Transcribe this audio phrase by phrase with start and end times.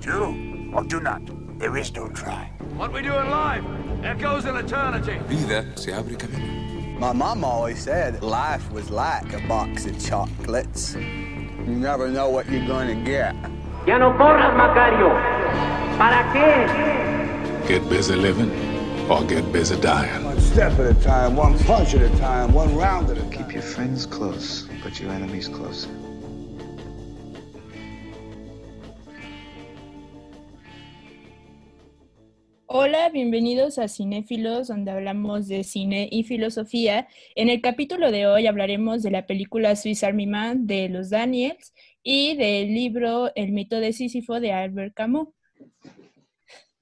[0.00, 1.22] Do or do not.
[1.58, 2.52] There is no try.
[2.76, 3.64] What we do in life
[4.04, 5.18] echoes in eternity.
[5.26, 6.98] Vida se abre camino.
[6.98, 10.94] My mom always said life was like a box of chocolates.
[10.94, 13.34] You never know what you're going to get.
[13.86, 15.10] Ya no corras, Macario.
[15.96, 17.68] ¿Para qué?
[17.68, 18.50] Get busy living
[19.10, 20.24] or get busy dying.
[20.24, 23.30] One step at a time, one punch at a time, one round at a time.
[23.30, 25.88] Keep your friends close, but your enemies closer.
[32.70, 37.08] Hola, bienvenidos a Cinéfilos, donde hablamos de cine y filosofía.
[37.34, 41.72] En el capítulo de hoy hablaremos de la película Swiss Army Man de los Daniels
[42.02, 45.28] y del libro El mito de Sísifo de Albert Camus.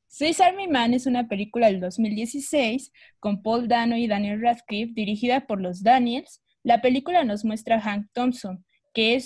[0.08, 2.90] Swiss Army Man es una película del 2016
[3.20, 6.42] con Paul Dano y Daniel Radcliffe dirigida por los Daniels.
[6.64, 9.22] La película nos muestra a Hank Thompson, que,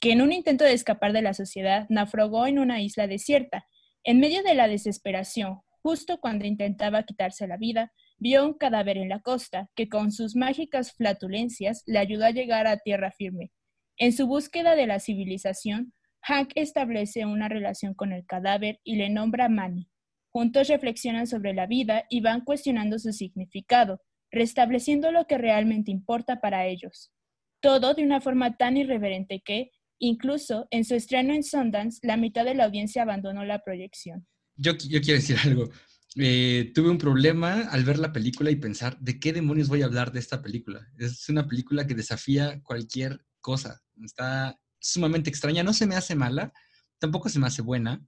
[0.00, 3.68] que en un intento de escapar de la sociedad naufragó en una isla desierta.
[4.02, 9.08] En medio de la desesperación, Justo cuando intentaba quitarse la vida, vio un cadáver en
[9.08, 13.50] la costa que con sus mágicas flatulencias le ayudó a llegar a tierra firme.
[13.96, 19.10] En su búsqueda de la civilización, Hank establece una relación con el cadáver y le
[19.10, 19.88] nombra Manny.
[20.30, 26.40] Juntos reflexionan sobre la vida y van cuestionando su significado, restableciendo lo que realmente importa
[26.40, 27.12] para ellos.
[27.60, 32.44] Todo de una forma tan irreverente que, incluso en su estreno en Sundance, la mitad
[32.44, 35.70] de la audiencia abandonó la proyección yo, quiero decir algo.
[36.16, 39.86] Eh, tuve un problema al ver la película y pensar, ¿de qué demonios voy a
[39.86, 40.86] hablar de esta película?
[40.98, 43.82] Es una película que desafía cualquier cosa.
[44.02, 45.62] Está sumamente extraña.
[45.62, 46.52] No se me hace mala,
[46.98, 48.04] tampoco se me hace buena.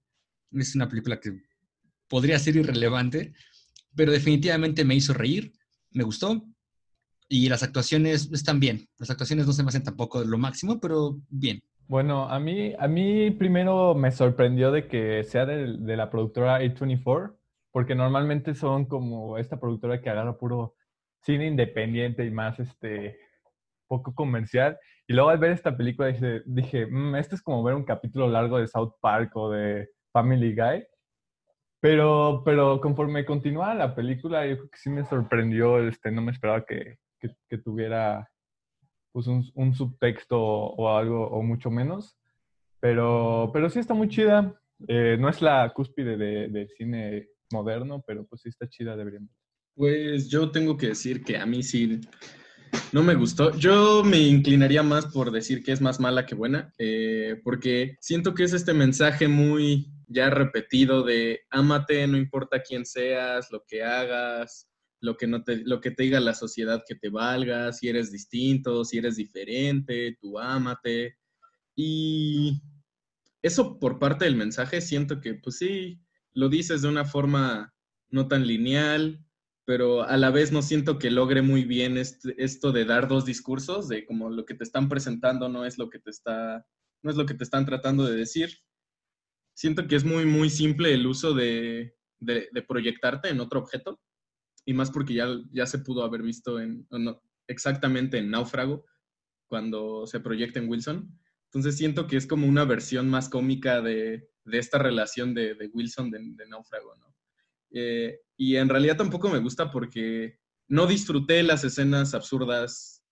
[0.53, 1.41] Es una película que
[2.09, 3.33] podría ser irrelevante,
[3.95, 5.53] pero definitivamente me hizo reír,
[5.91, 6.47] me gustó.
[7.29, 8.89] Y las actuaciones están bien.
[8.99, 11.63] Las actuaciones no se me hacen tampoco lo máximo, pero bien.
[11.87, 17.37] Bueno, a mí, a mí primero me sorprendió de que sea de, la productora A24,
[17.73, 20.77] porque normalmente son como esta productora que agarra puro
[21.21, 23.19] cine independiente y más este
[23.87, 24.79] poco comercial.
[25.07, 28.59] Y luego al ver esta película dije, dije mmm, es como ver un capítulo largo
[28.59, 30.87] de South Park o de Family Guy.
[31.81, 36.33] Pero, pero conforme continuaba la película, yo creo que sí me sorprendió, este, no me
[36.33, 38.27] esperaba que, que tuviera
[39.15, 42.19] pues un, subtexto o, algo, o mucho menos.
[42.81, 44.61] Pero, pero sí está muy chida.
[44.89, 49.31] Eh, no es la cúspide de, del cine moderno, pero pues sí está chida, deberíamos.
[49.77, 52.01] Pues yo tengo que decir que a mí sí
[52.91, 53.57] no me gustó.
[53.57, 58.35] Yo me inclinaría más por decir que es más mala que buena, eh, porque siento
[58.35, 63.85] que es este mensaje muy ya repetido de ámate, no importa quién seas, lo que
[63.85, 64.69] hagas,
[65.05, 68.11] lo que, no te, lo que te diga la sociedad que te valga, si eres
[68.11, 71.19] distinto, si eres diferente, tú ámate.
[71.77, 72.63] Y
[73.43, 76.01] eso por parte del mensaje siento que, pues sí,
[76.33, 77.75] lo dices de una forma
[78.09, 79.23] no tan lineal,
[79.67, 83.89] pero a la vez no siento que logre muy bien esto de dar dos discursos,
[83.89, 86.67] de como lo que te están presentando no es lo que te está,
[87.03, 88.59] no es lo que te están tratando de decir.
[89.55, 94.01] Siento que es muy, muy simple el uso de, de proyectarte en otro objeto
[94.65, 96.87] y más porque ya, ya se pudo haber visto en,
[97.47, 98.85] exactamente en Náufrago,
[99.47, 101.19] cuando se proyecta en Wilson.
[101.47, 105.67] Entonces siento que es como una versión más cómica de, de esta relación de, de
[105.73, 107.15] Wilson de, de, Náufrago, ¿no?
[107.71, 110.39] Eh, y en realidad tampoco me gusta porque
[110.69, 113.05] no disfruté las escenas absurdas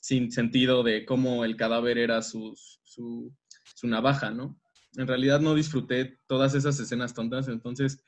[0.00, 3.34] sin sentido de cómo el cadáver era su, su,
[3.74, 4.60] su navaja, ¿no?
[4.96, 8.02] En realidad no disfruté todas esas escenas tontas, entonces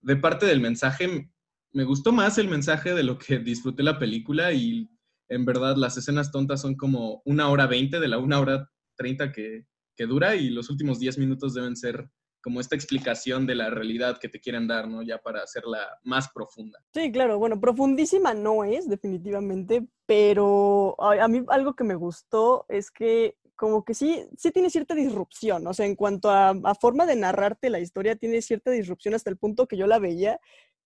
[0.00, 1.30] de parte del mensaje
[1.74, 4.88] me gustó más el mensaje de lo que disfruté la película y
[5.28, 9.32] en verdad las escenas tontas son como una hora veinte de la una hora treinta
[9.32, 12.08] que, que, dura y los últimos diez minutos deben ser
[12.40, 15.02] como esta explicación de la realidad que te quieren dar, ¿no?
[15.02, 16.78] Ya para hacerla más profunda.
[16.92, 22.90] Sí, claro, bueno, profundísima no es, definitivamente, pero a, mí algo que me gustó es
[22.90, 27.06] que como que sí, sí tiene cierta disrupción, o sea, en cuanto a, a, forma
[27.06, 30.38] de narrarte la historia, tiene cierta disrupción hasta el punto que yo la veía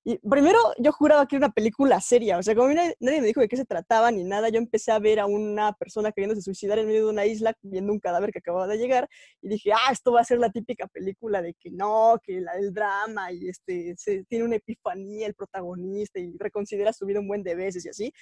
[0.08, 3.42] y primero yo juraba que era una película seria, o sea, como nadie, me dijo
[3.42, 6.78] de qué se trataba ni nada, yo empecé a ver a una persona queriéndose suicidar
[6.78, 9.06] en medio de una isla viendo un cadáver que acababa de llegar
[9.42, 12.52] y dije, ah, esto va a ser la típica película de que no, que la,
[12.52, 13.96] el drama y este,
[14.26, 18.12] tiene una epifanía el protagonista y reconsidera su vida un buen de veces y así.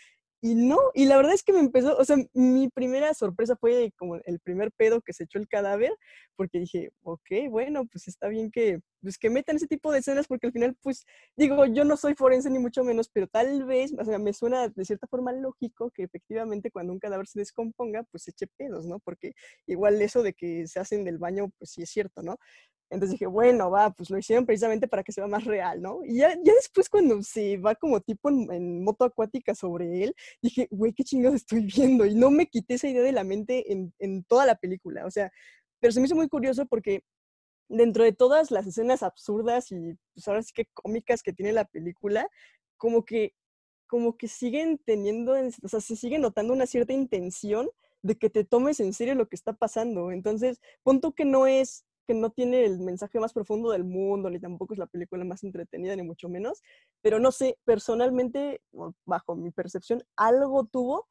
[0.46, 3.92] Y no, y la verdad es que me empezó, o sea, mi primera sorpresa fue
[3.98, 5.92] como el primer pedo que se echó el cadáver,
[6.36, 10.28] porque dije, ok, bueno, pues está bien que, pues que metan ese tipo de escenas,
[10.28, 11.04] porque al final, pues,
[11.36, 14.68] digo, yo no soy forense ni mucho menos, pero tal vez, o sea, me suena
[14.68, 19.00] de cierta forma lógico que efectivamente cuando un cadáver se descomponga, pues eche pedos, ¿no?
[19.00, 19.32] Porque
[19.66, 22.36] igual eso de que se hacen del baño, pues sí es cierto, ¿no?
[22.90, 26.00] Entonces dije, bueno, va, pues lo hicieron precisamente para que sea más real, ¿no?
[26.04, 30.68] Y ya, ya después cuando se va como tipo en, moto acuática sobre él, dije,
[30.70, 32.06] güey, qué chingados estoy viendo.
[32.06, 35.04] Y no me quité esa idea de la mente en, en toda la película.
[35.06, 35.30] O sea,
[35.80, 37.02] pero se me hizo muy curioso porque
[37.68, 41.64] dentro de todas las escenas absurdas y pues ahora sí que cómicas que tiene la
[41.64, 42.28] película,
[42.76, 43.34] como que,
[43.86, 47.68] como que siguen teniendo, o sea, se sigue notando una cierta intención
[48.02, 50.12] de que te tomes en serio lo que está pasando.
[50.12, 54.38] Entonces, punto que no es que no tiene el mensaje más profundo del mundo, ni
[54.40, 56.62] tampoco es la película más entretenida, ni mucho menos,
[57.02, 58.62] pero no sé, personalmente,
[59.04, 61.08] bajo mi percepción, algo tuvo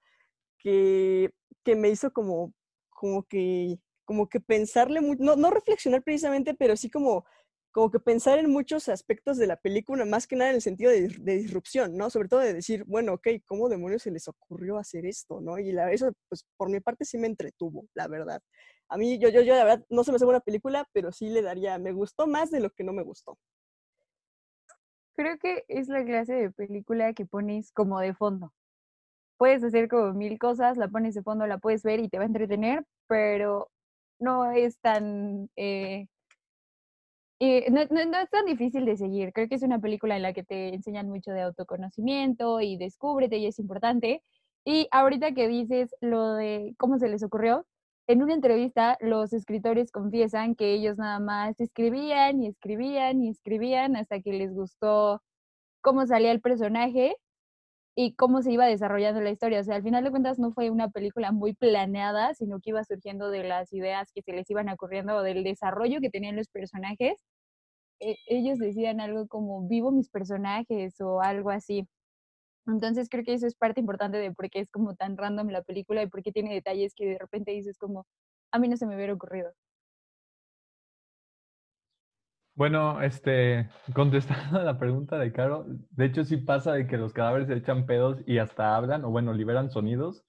[0.57, 1.31] que,
[1.63, 2.53] que me hizo como,
[2.89, 7.25] como que como que pensarle, no, no reflexionar precisamente, pero sí como
[7.75, 10.91] como que pensar en muchos aspectos de la película, más que nada en el sentido
[10.91, 12.09] de, disrupción, ¿no?
[12.09, 15.59] Sobre todo de decir, bueno, ok, ¿cómo demonios se les ocurrió hacer esto, no?
[15.59, 18.41] Y la, eso, pues, por mi parte sí me entretuvo, la verdad.
[18.87, 21.27] A mí, yo, yo, yo, la verdad, no se me hace buena película, pero sí
[21.27, 23.37] le daría, me gustó más de lo que no me gustó.
[25.17, 28.53] Creo que es la clase de película que pones como de fondo.
[29.35, 32.23] Puedes hacer como mil cosas, la pones de fondo, la puedes ver y te va
[32.23, 33.69] a entretener, pero
[34.17, 35.49] no es tan...
[35.57, 36.07] Eh,
[37.39, 39.33] eh, no, es tan difícil de seguir.
[39.33, 43.37] Creo que es una película en la que te enseñan mucho de autoconocimiento y descúbrete
[43.37, 44.23] y es importante.
[44.65, 47.65] Y ahorita que dices lo de cómo se les ocurrió,
[48.07, 53.95] en una entrevista los escritores confiesan que ellos nada más escribían y escribían y escribían
[53.95, 55.21] hasta que les gustó
[55.81, 57.15] cómo salía el personaje
[57.95, 59.61] y cómo se iba desarrollando la historia.
[59.61, 62.83] O sea, al final de cuentas no fue una película muy planeada, sino que iba
[62.83, 66.49] surgiendo de las ideas que se les iban ocurriendo o del desarrollo que tenían los
[66.49, 67.23] personajes.
[68.01, 71.87] E, ellos decían algo como vivo mis personajes o algo así.
[72.67, 75.63] Entonces creo que eso es parte importante de por qué es como tan random la
[75.63, 78.05] película y por qué tiene detalles que de repente dices como,
[78.51, 79.53] a mí no se me hubiera ocurrido.
[82.55, 87.11] Bueno, este, contestando a la pregunta de Caro, de hecho sí pasa de que los
[87.13, 90.23] cadáveres se echan pedos y hasta hablan, o bueno, liberan sonidos,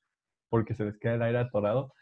[0.51, 1.93] porque se les queda el aire atorado.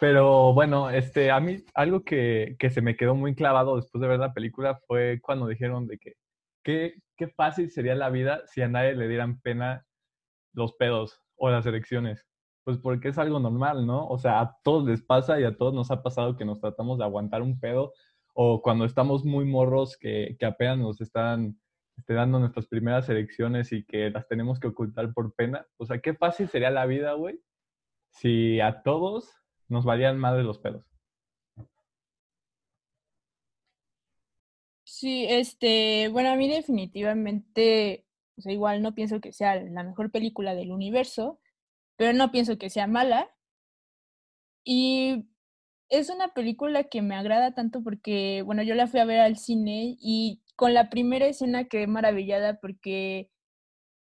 [0.00, 4.08] Pero bueno, este, a mí algo que, que se me quedó muy clavado después de
[4.08, 6.14] ver la película fue cuando dijeron de que
[6.64, 9.86] qué, qué fácil sería la vida si a nadie le dieran pena
[10.54, 12.26] los pedos o las erecciones.
[12.64, 14.06] Pues porque es algo normal, ¿no?
[14.08, 16.98] O sea, a todos les pasa y a todos nos ha pasado que nos tratamos
[16.98, 17.92] de aguantar un pedo
[18.34, 21.58] o cuando estamos muy morros que, que apenas nos están
[21.96, 25.66] este, dando nuestras primeras elecciones y que las tenemos que ocultar por pena.
[25.76, 27.40] O sea, qué fácil sería la vida, güey,
[28.10, 29.30] si a todos
[29.68, 30.84] nos valían de los pelos.
[34.84, 38.06] Sí, este, bueno, a mí definitivamente,
[38.36, 41.40] o sea, igual no pienso que sea la mejor película del universo,
[41.96, 43.28] pero no pienso que sea mala.
[44.64, 45.26] Y
[45.92, 49.36] es una película que me agrada tanto porque, bueno, yo la fui a ver al
[49.36, 53.30] cine y con la primera escena quedé maravillada porque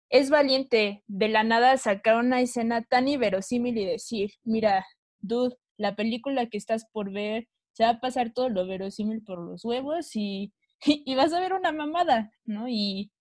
[0.08, 4.86] es valiente de la nada sacar una escena tan inverosímil y decir, mira,
[5.20, 9.38] dude, la película que estás por ver se va a pasar todo lo verosímil por
[9.38, 10.54] los huevos y,
[10.86, 12.68] y vas a ver una mamada, ¿no?
[12.68, 13.12] Y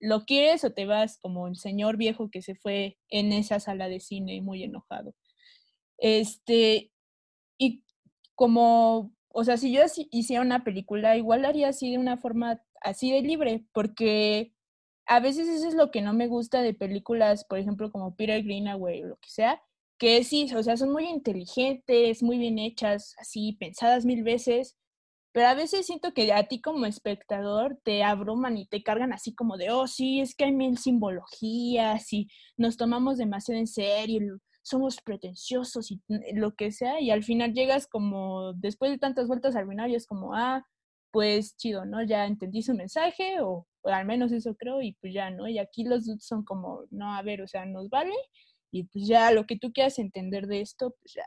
[0.00, 3.88] lo quieres o te vas como el señor viejo que se fue en esa sala
[3.88, 5.16] de cine muy enojado.
[5.98, 6.92] Este,
[8.40, 13.12] como, o sea, si yo hiciera una película, igual haría así de una forma así
[13.12, 14.54] de libre, porque
[15.04, 18.42] a veces eso es lo que no me gusta de películas, por ejemplo, como Peter
[18.42, 19.62] Greenaway o lo que sea,
[19.98, 24.78] que sí, o sea, son muy inteligentes, muy bien hechas, así, pensadas mil veces,
[25.32, 29.34] pero a veces siento que a ti como espectador te abruman y te cargan así
[29.34, 34.40] como de, oh, sí, es que hay mil simbologías y nos tomamos demasiado en serio,
[34.62, 36.00] somos pretenciosos y
[36.34, 40.06] lo que sea, y al final llegas como, después de tantas vueltas al y es
[40.06, 40.64] como, ah,
[41.12, 42.02] pues chido, ¿no?
[42.02, 45.48] Ya entendí su mensaje, o, al menos eso creo, y pues ya, ¿no?
[45.48, 48.14] Y aquí los son como, no, a ver, o sea, nos vale,
[48.72, 51.26] y pues ya lo que tú quieras entender de esto, pues ya,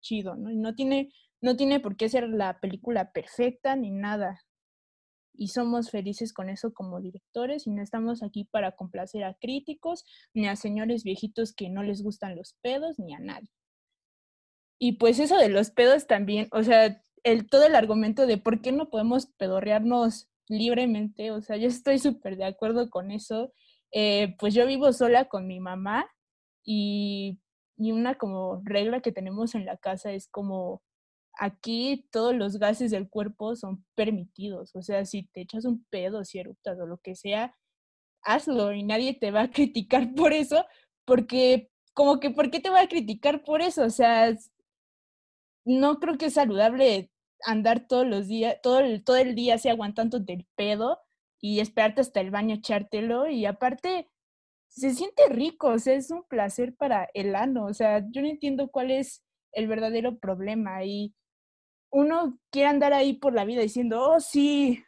[0.00, 0.50] chido, ¿no?
[0.50, 1.10] Y no tiene,
[1.40, 4.40] no tiene por qué ser la película perfecta ni nada
[5.36, 10.04] y somos felices con eso como directores y no estamos aquí para complacer a críticos
[10.32, 13.50] ni a señores viejitos que no les gustan los pedos ni a nadie.
[14.78, 18.60] Y pues eso de los pedos también, o sea, el, todo el argumento de por
[18.60, 23.52] qué no podemos pedorrearnos libremente, o sea, yo estoy súper de acuerdo con eso.
[23.92, 26.06] Eh, pues yo vivo sola con mi mamá
[26.64, 27.40] y,
[27.76, 30.82] y una como regla que tenemos en la casa es como
[31.38, 34.74] aquí todos los gases del cuerpo son permitidos.
[34.74, 37.54] O sea, si te echas un pedo, si eructas o lo que sea,
[38.22, 40.64] hazlo y nadie te va a criticar por eso,
[41.04, 43.84] porque como que, ¿por qué te va a criticar por eso?
[43.84, 44.36] O sea,
[45.64, 47.10] no creo que es saludable
[47.46, 51.00] andar todos los días, todo el, todo el día así aguantando del pedo
[51.40, 54.10] y esperarte hasta el baño echártelo y aparte
[54.68, 58.28] se siente rico, o sea, es un placer para el ano, o sea, yo no
[58.28, 59.22] entiendo cuál es
[59.52, 61.14] el verdadero problema y
[61.94, 64.82] uno quiere andar ahí por la vida diciendo, oh sí,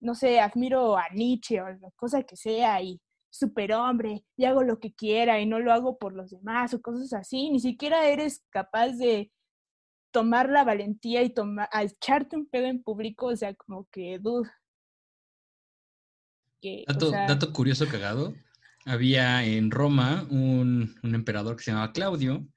[0.00, 3.00] no sé, admiro a Nietzsche o la cosa que sea y
[3.30, 7.12] superhombre y hago lo que quiera y no lo hago por los demás o cosas
[7.12, 9.30] así, ni siquiera eres capaz de
[10.10, 14.18] tomar la valentía y tomar, a echarte un pedo en público, o sea, como que,
[14.18, 14.50] dude.
[16.88, 18.34] dato, dato curioso cagado,
[18.84, 22.48] había en Roma un, un emperador que se llamaba Claudio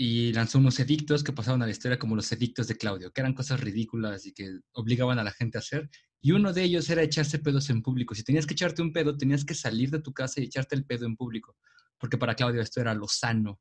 [0.00, 3.20] y lanzó unos edictos que pasaban a la historia como los edictos de Claudio, que
[3.20, 5.90] eran cosas ridículas y que obligaban a la gente a hacer.
[6.20, 8.14] Y uno de ellos era echarse pedos en público.
[8.14, 10.84] Si tenías que echarte un pedo, tenías que salir de tu casa y echarte el
[10.84, 11.56] pedo en público,
[11.98, 13.60] porque para Claudio esto era lo sano.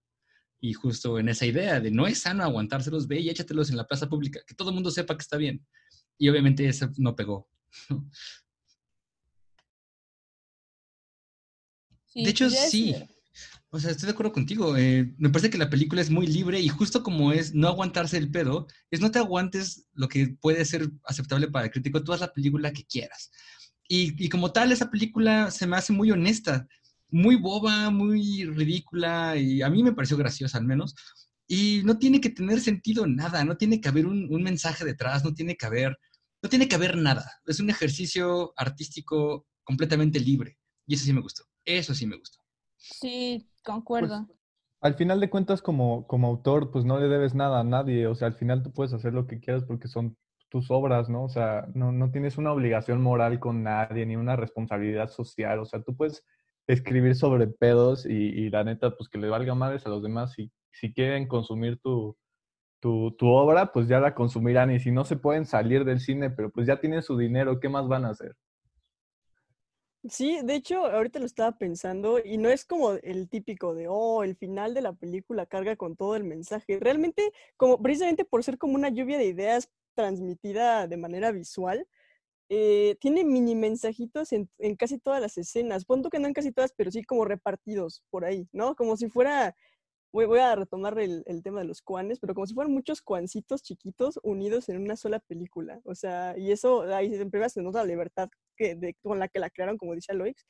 [0.61, 3.87] Y justo en esa idea de no es sano aguantárselos, ve y échatelos en la
[3.87, 5.65] plaza pública, que todo el mundo sepa que está bien.
[6.19, 7.49] Y obviamente eso no pegó.
[12.13, 12.95] de hecho, pues sí.
[13.69, 14.77] O sea, estoy de acuerdo contigo.
[14.77, 18.17] Eh, me parece que la película es muy libre y justo como es no aguantarse
[18.17, 22.13] el pedo, es no te aguantes lo que puede ser aceptable para el crítico, tú
[22.13, 23.31] haz la película que quieras.
[23.89, 26.67] Y, y como tal, esa película se me hace muy honesta,
[27.09, 30.95] muy boba, muy ridícula y a mí me pareció graciosa al menos.
[31.47, 35.23] Y no tiene que tener sentido nada, no tiene que haber un, un mensaje detrás,
[35.23, 35.97] no tiene que haber,
[36.41, 37.31] no tiene que haber nada.
[37.45, 40.57] Es un ejercicio artístico completamente libre.
[40.85, 41.43] Y eso sí me gustó.
[41.65, 42.39] Eso sí me gustó.
[42.77, 44.25] Sí, concuerdo.
[44.27, 44.39] Pues,
[44.81, 48.07] al final de cuentas, como, como autor, pues no le debes nada a nadie.
[48.07, 50.15] O sea, al final tú puedes hacer lo que quieras porque son
[50.49, 51.23] tus obras, ¿no?
[51.23, 55.59] O sea, no, no tienes una obligación moral con nadie, ni una responsabilidad social.
[55.59, 56.23] O sea, tú puedes
[56.67, 60.33] escribir sobre pedos y, y la neta, pues que le valga madres a los demás.
[60.33, 62.15] Si, si quieren consumir tu,
[62.79, 64.71] tu, tu, obra, pues ya la consumirán.
[64.71, 67.69] Y si no se pueden salir del cine, pero pues ya tienen su dinero, ¿qué
[67.69, 68.35] más van a hacer?
[70.09, 74.23] Sí, de hecho, ahorita lo estaba pensando y no es como el típico de, oh,
[74.23, 76.79] el final de la película carga con todo el mensaje.
[76.79, 81.87] Realmente, como precisamente por ser como una lluvia de ideas transmitida de manera visual,
[82.49, 85.85] eh, tiene mini mensajitos en, casi todas las escenas.
[85.85, 88.75] Punto que no en casi todas, pero sí como repartidos por ahí, ¿no?
[88.75, 89.55] Como si fuera
[90.11, 94.19] voy, a retomar el, tema de los cuanes, pero como si fueran muchos cuancitos chiquitos
[94.23, 95.81] unidos en una sola película.
[95.85, 98.29] O sea, y eso ahí en primera se nota la libertad
[99.01, 100.45] con la que la crearon, como dice Aloix.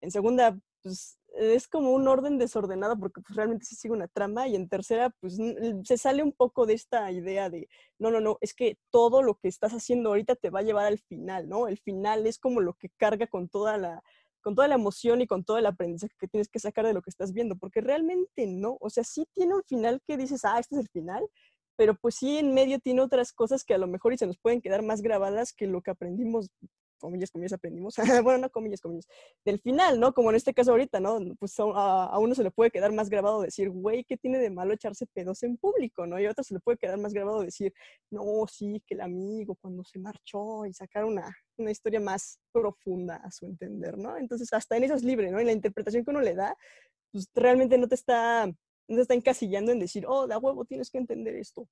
[0.00, 4.48] En segunda, pues es como un orden desordenado porque pues, realmente se sigue una trama
[4.48, 5.38] y en tercera pues
[5.84, 9.36] se sale un poco de esta idea de no, no, no, es que todo lo
[9.36, 11.68] que estás haciendo ahorita te va a llevar al final, ¿no?
[11.68, 14.02] El final es como lo que carga con toda la,
[14.42, 17.02] con toda la emoción y con todo el aprendizaje que tienes que sacar de lo
[17.02, 20.58] que estás viendo, porque realmente no, o sea, sí tiene un final que dices, ah,
[20.58, 21.24] este es el final,
[21.76, 24.38] pero pues sí en medio tiene otras cosas que a lo mejor y se nos
[24.38, 26.50] pueden quedar más grabadas que lo que aprendimos
[27.00, 29.06] comillas, comillas, aprendimos, bueno, no comillas, comillas,
[29.44, 30.12] del final, ¿no?
[30.14, 31.18] Como en este caso ahorita, ¿no?
[31.38, 34.72] Pues a, uno se le puede quedar más grabado decir, güey, ¿qué tiene de malo
[34.72, 36.20] echarse pedos en público, ¿no?
[36.20, 37.72] Y a otro se le puede quedar más grabado decir,
[38.10, 43.16] no, sí, que el amigo cuando se marchó y sacar una, una historia más profunda
[43.16, 44.16] a su entender, ¿no?
[44.16, 45.40] Entonces, hasta en eso es libre, ¿no?
[45.40, 46.56] En la interpretación que uno le da,
[47.10, 50.90] pues realmente no te está, no te está encasillando en decir, oh, da huevo, tienes
[50.90, 51.68] que entender esto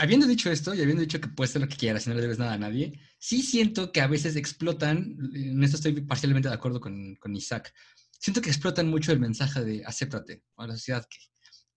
[0.00, 2.22] habiendo dicho esto y habiendo dicho que puedes hacer lo que quieras y no le
[2.22, 6.54] debes nada a nadie, sí siento que a veces explotan, en esto estoy parcialmente de
[6.54, 7.72] acuerdo con, con Isaac,
[8.18, 11.06] siento que explotan mucho el mensaje de acéptate a la sociedad.
[11.08, 11.18] Que,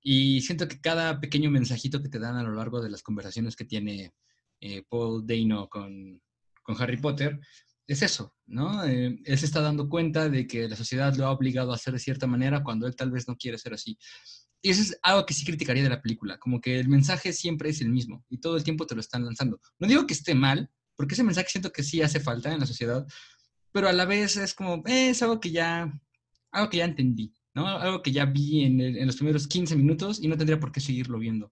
[0.01, 3.55] y siento que cada pequeño mensajito que te dan a lo largo de las conversaciones
[3.55, 4.13] que tiene
[4.61, 6.21] eh, Paul Dano con,
[6.61, 7.39] con, Harry Potter
[7.87, 8.85] es eso, ¿no?
[8.85, 11.93] Eh, él se está dando cuenta de que la sociedad lo ha obligado a hacer
[11.93, 13.97] de cierta manera cuando él tal vez no quiere ser así.
[14.65, 17.69] Y eso es algo que sí criticaría de la película, como que el mensaje siempre
[17.69, 19.59] es el mismo y todo el tiempo te lo están lanzando.
[19.77, 22.65] No digo que esté mal, porque ese mensaje siento que sí hace falta en la
[22.65, 23.05] sociedad,
[23.73, 25.91] pero a la vez es como, eh, es algo que ya,
[26.51, 27.67] algo que ya entendí, ¿no?
[27.67, 30.79] Algo que ya vi en, en, los primeros 15 minutos y no tendría por qué
[30.79, 31.51] seguirlo viendo.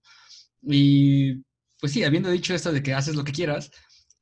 [0.62, 1.34] Y
[1.78, 3.70] pues sí, habiendo dicho esto de que haces lo que quieras,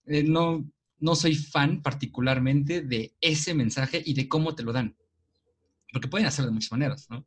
[0.07, 0.69] eh, no,
[0.99, 4.97] no soy fan particularmente de ese mensaje y de cómo te lo dan.
[5.93, 7.25] Porque pueden hacerlo de muchas maneras, ¿no?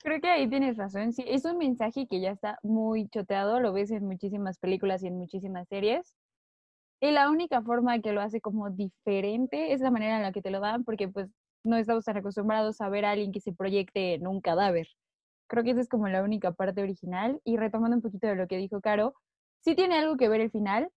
[0.00, 1.12] Creo que ahí tienes razón.
[1.12, 5.08] Sí, es un mensaje que ya está muy choteado, lo ves en muchísimas películas y
[5.08, 6.16] en muchísimas series.
[7.00, 10.42] Y la única forma que lo hace como diferente es la manera en la que
[10.42, 11.30] te lo dan, porque pues
[11.64, 14.88] no estamos tan acostumbrados a ver a alguien que se proyecte en un cadáver.
[15.48, 17.40] Creo que esa es como la única parte original.
[17.44, 19.14] Y retomando un poquito de lo que dijo Caro,
[19.60, 20.90] sí tiene algo que ver el final,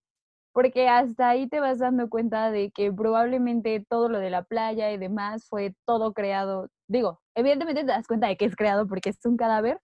[0.53, 4.91] porque hasta ahí te vas dando cuenta de que probablemente todo lo de la playa
[4.91, 6.69] y demás fue todo creado.
[6.87, 9.79] Digo, evidentemente te das cuenta de que es creado porque es un cadáver,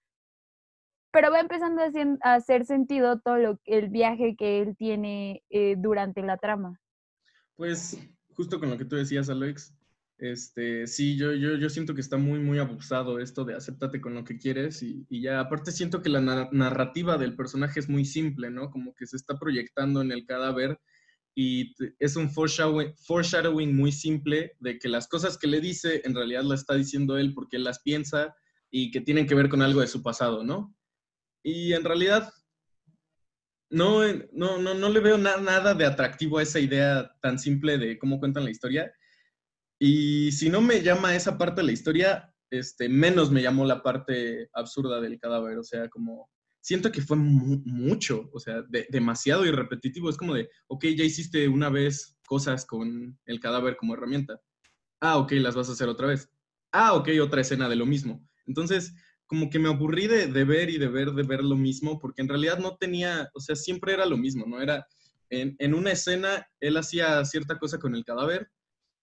[1.12, 6.22] pero va empezando a, hacer sentido todo lo, el viaje que él tiene eh, durante
[6.22, 6.80] la trama.
[7.56, 7.98] Pues
[8.36, 9.74] justo con lo que tú decías, Alex,
[10.20, 14.16] este, sí, yo, yo, yo siento que está muy, muy abusado esto de acéptate con
[14.16, 18.50] lo que quieres y, ya, aparte siento que la narrativa del personaje es muy simple,
[18.50, 18.72] ¿no?
[18.72, 20.80] Como que se está proyectando en el cadáver
[21.36, 26.16] y es un foreshadowing, foreshadowing muy simple de que las cosas que le dice en
[26.16, 28.36] realidad las está diciendo él porque él las piensa
[28.72, 30.76] y que tienen que ver con algo de su pasado, ¿no?
[31.44, 32.34] Y en realidad
[33.70, 38.00] no, no, no, no le veo nada de atractivo a esa idea tan simple de
[38.00, 38.92] cómo cuentan la historia.
[39.80, 43.84] Y si no me llama esa parte de la historia, este, menos me llamó la
[43.84, 45.58] parte absurda del cadáver.
[45.58, 46.30] O sea, como
[46.62, 50.10] siento que fue mucho, o sea, demasiado y repetitivo.
[50.10, 54.40] Es como de, ok, ya hiciste una vez cosas con el cadáver como herramienta.
[55.00, 56.30] Ah, ok, las vas a hacer otra vez.
[56.72, 58.28] Ah, ok, otra escena de lo mismo.
[58.48, 58.94] Entonces,
[59.28, 62.22] como que me aburrí de, de, ver y de ver, de ver lo mismo, porque
[62.22, 64.62] en realidad no tenía, o sea, siempre era lo mismo, ¿no?
[64.62, 64.88] Era,
[65.30, 68.50] en, en una escena, él hacía cierta cosa con el cadáver,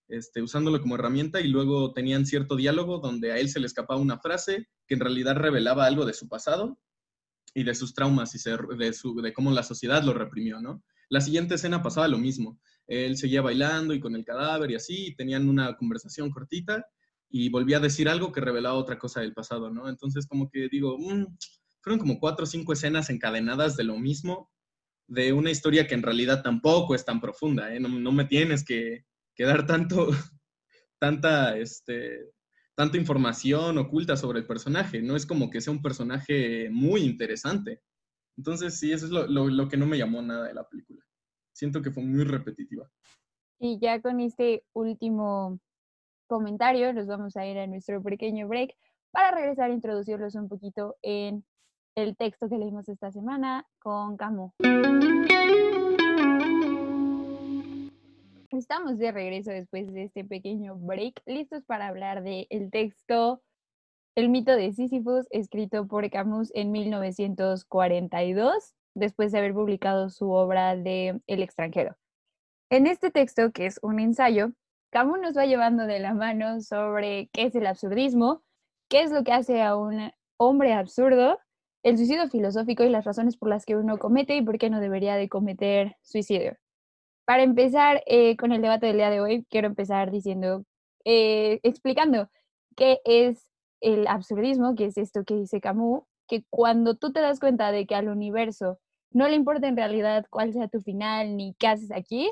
[0.09, 4.01] este, usándolo como herramienta y luego tenían cierto diálogo donde a él se le escapaba
[4.01, 6.79] una frase que en realidad revelaba algo de su pasado
[7.55, 10.83] y de sus traumas y de, cómo la sociedad lo reprimió, ¿no?
[11.09, 12.61] La siguiente escena pasaba lo mismo.
[12.87, 16.85] Él seguía bailando y con el cadáver y así, tenían una conversación cortita
[17.31, 19.89] y volvía a decir algo que revelaba otra cosa del pasado, ¿no?
[19.89, 21.27] Entonces como que digo, mm,
[21.81, 24.51] fueron como cuatro o cinco escenas encadenadas de lo mismo,
[25.07, 27.81] de una historia que en realidad tampoco es tan profunda, ¿eh?
[27.81, 29.05] No me tienes que,
[29.35, 30.09] que dar tanto,
[30.99, 32.31] tanta, este,
[32.75, 35.03] tanta información oculta sobre el personaje.
[35.03, 37.83] No es como que sea un personaje muy interesante.
[38.37, 41.01] Entonces, sí, eso es lo, lo, que no me llamó nada de la película.
[41.53, 42.91] Siento que fue muy repetitiva.
[43.61, 45.61] Y ya con este último
[46.27, 48.75] comentario, nos vamos a ir a nuestro pequeño break
[49.13, 51.45] para regresar a introducirlos un poquito en
[51.97, 54.53] el texto que leímos esta semana con Camus.
[58.57, 63.43] Estamos de regreso después de este pequeño break, listos para hablar del el texto
[64.15, 70.77] El mito de Sísifus, escrito por Camus en 1942, después de haber publicado su obra
[70.77, 71.97] de El extranjero.
[72.71, 74.53] En este texto, que es un ensayo,
[74.91, 78.45] Camus nos va llevando de la mano sobre qué es el absurdismo,
[78.89, 81.41] qué es lo que hace a un hombre absurdo,
[81.83, 84.79] el suicidio filosófico y las razones por las que uno comete y por qué no
[84.79, 86.57] debería de cometer suicidio.
[87.27, 90.65] Para empezar eh, con el debate del día de hoy, quiero empezar diciendo,
[91.05, 92.29] eh, explicando
[92.77, 93.47] qué es
[93.81, 97.87] el absurdismo, que es esto que dice Camus, que cuando tú te das cuenta de
[97.87, 98.79] que al universo
[99.11, 102.31] no le importa en realidad cuál sea tu final ni qué haces aquí,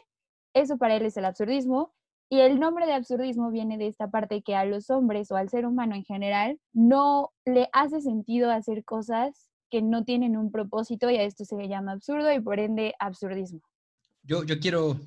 [0.54, 1.92] eso para él es el absurdismo.
[2.30, 5.50] Y el nombre de absurdismo viene de esta parte que a los hombres o al
[5.50, 11.10] ser humano en general no le hace sentido hacer cosas que no tienen un propósito
[11.10, 13.60] y a esto se le llama absurdo y por ende absurdismo
[14.22, 15.00] yo, quiero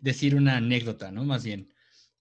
[0.00, 1.24] decir una anécdota, ¿no?
[1.24, 1.72] Más bien,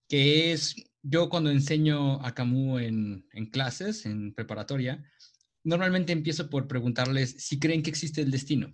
[0.07, 5.03] que es, yo cuando enseño a Camus en, en clases, en preparatoria,
[5.63, 8.71] normalmente empiezo por preguntarles si creen que existe el destino,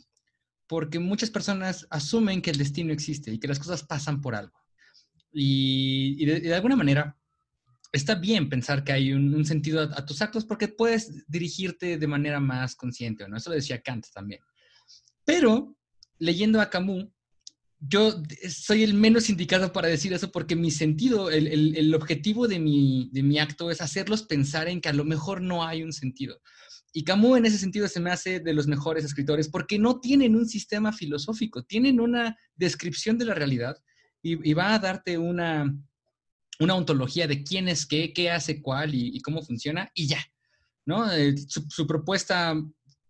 [0.68, 4.58] porque muchas personas asumen que el destino existe y que las cosas pasan por algo.
[5.32, 7.18] Y, de, alguna manera
[7.92, 12.08] está bien pensar que hay un, sentido a, a, tus actos porque puedes dirigirte de
[12.08, 13.36] manera más consciente, ¿no?
[13.36, 14.40] Eso lo decía Kant también.
[15.26, 15.76] Pero
[16.20, 17.08] leyendo a Camus,
[17.88, 23.10] yo soy el menos indicado para decir eso porque mi sentido, el, objetivo de mi,
[23.12, 26.42] de mi, acto es hacerlos pensar en que a lo mejor no hay un sentido.
[26.94, 30.36] Y Camus en ese sentido se me hace de los mejores escritores porque no tienen
[30.36, 33.78] un sistema filosófico, tienen una descripción de la realidad
[34.22, 35.72] y, va a darte una,
[36.60, 40.26] una ontología de quién es qué, qué hace cuál y, cómo funciona y ya.
[40.86, 41.12] ¿no?
[41.12, 42.56] Eh, su, su propuesta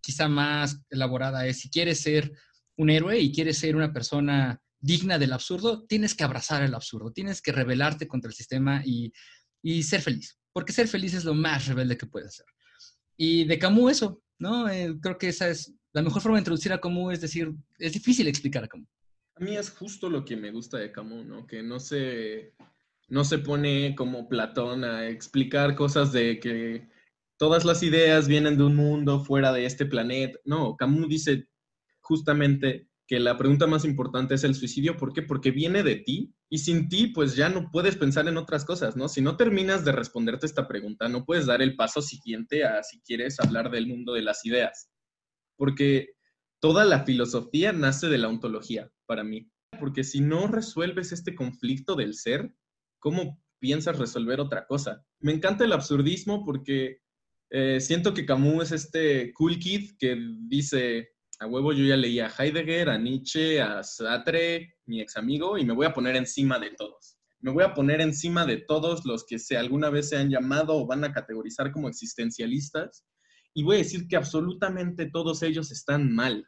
[0.02, 2.34] quizá más elaborada es si quieres ser
[2.78, 7.12] un héroe y quieres ser una persona digna del absurdo, tienes que abrazar el absurdo,
[7.12, 9.12] tienes que rebelarte contra el sistema y,
[9.82, 12.46] ser feliz, porque ser feliz es lo más rebelde que puedes hacer.
[13.18, 14.70] Y de Camus eso, ¿no?
[14.70, 17.94] Eh, creo que esa es la mejor forma de introducir a Camus, es decir, es
[17.94, 18.88] difícil explicar a Camus.
[19.38, 21.48] A mí es justo lo que me gusta de Camus, ¿no?
[21.48, 22.54] Que no se,
[23.08, 26.88] no se pone como Platón a explicar cosas de que
[27.38, 30.38] todas las ideas vienen de un mundo fuera de este planeta.
[30.46, 31.48] No, Camus dice,
[32.02, 34.98] justamente que la pregunta más importante es el suicidio.
[34.98, 35.22] ¿Por qué?
[35.22, 38.96] Porque viene de ti Y sin ti, pues ya no puedes pensar en otras cosas,
[38.96, 39.08] ¿no?
[39.08, 43.02] Si no terminas de responderte esta pregunta, no puedes dar el paso siguiente a si
[43.02, 44.90] quieres hablar del mundo de las ideas.
[45.58, 46.16] Porque
[46.60, 49.50] toda la filosofía nace de la ontología, para mí.
[49.80, 52.54] Porque si no resuelves este conflicto del ser,
[53.00, 55.06] ¿cómo piensas resolver otra cosa?
[55.20, 57.00] Me encanta el absurdismo porque
[57.50, 62.20] eh, siento que Camus es este cool kid que dice, a huevo yo ya leí
[62.20, 66.60] a Heidegger, a Nietzsche, a Sartre, mi ex amigo, y me voy a poner encima
[66.60, 67.18] de todos.
[67.40, 70.76] Me voy a poner encima de todos los que se, alguna vez se han llamado
[70.76, 73.06] o van a categorizar como existencialistas,
[73.54, 76.48] y voy a decir que absolutamente todos ellos están mal.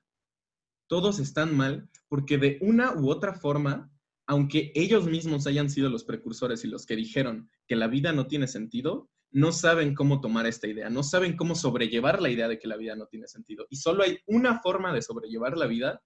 [0.87, 3.91] Todos están mal porque de una u otra forma,
[4.25, 8.27] aunque ellos mismos hayan sido los precursores y los que dijeron que la vida no
[8.27, 12.59] tiene sentido, no saben cómo tomar esta idea, no saben cómo sobrellevar la idea de
[12.59, 13.65] que la vida no tiene sentido.
[13.69, 16.01] Y solo hay una forma de sobrellevar la vida,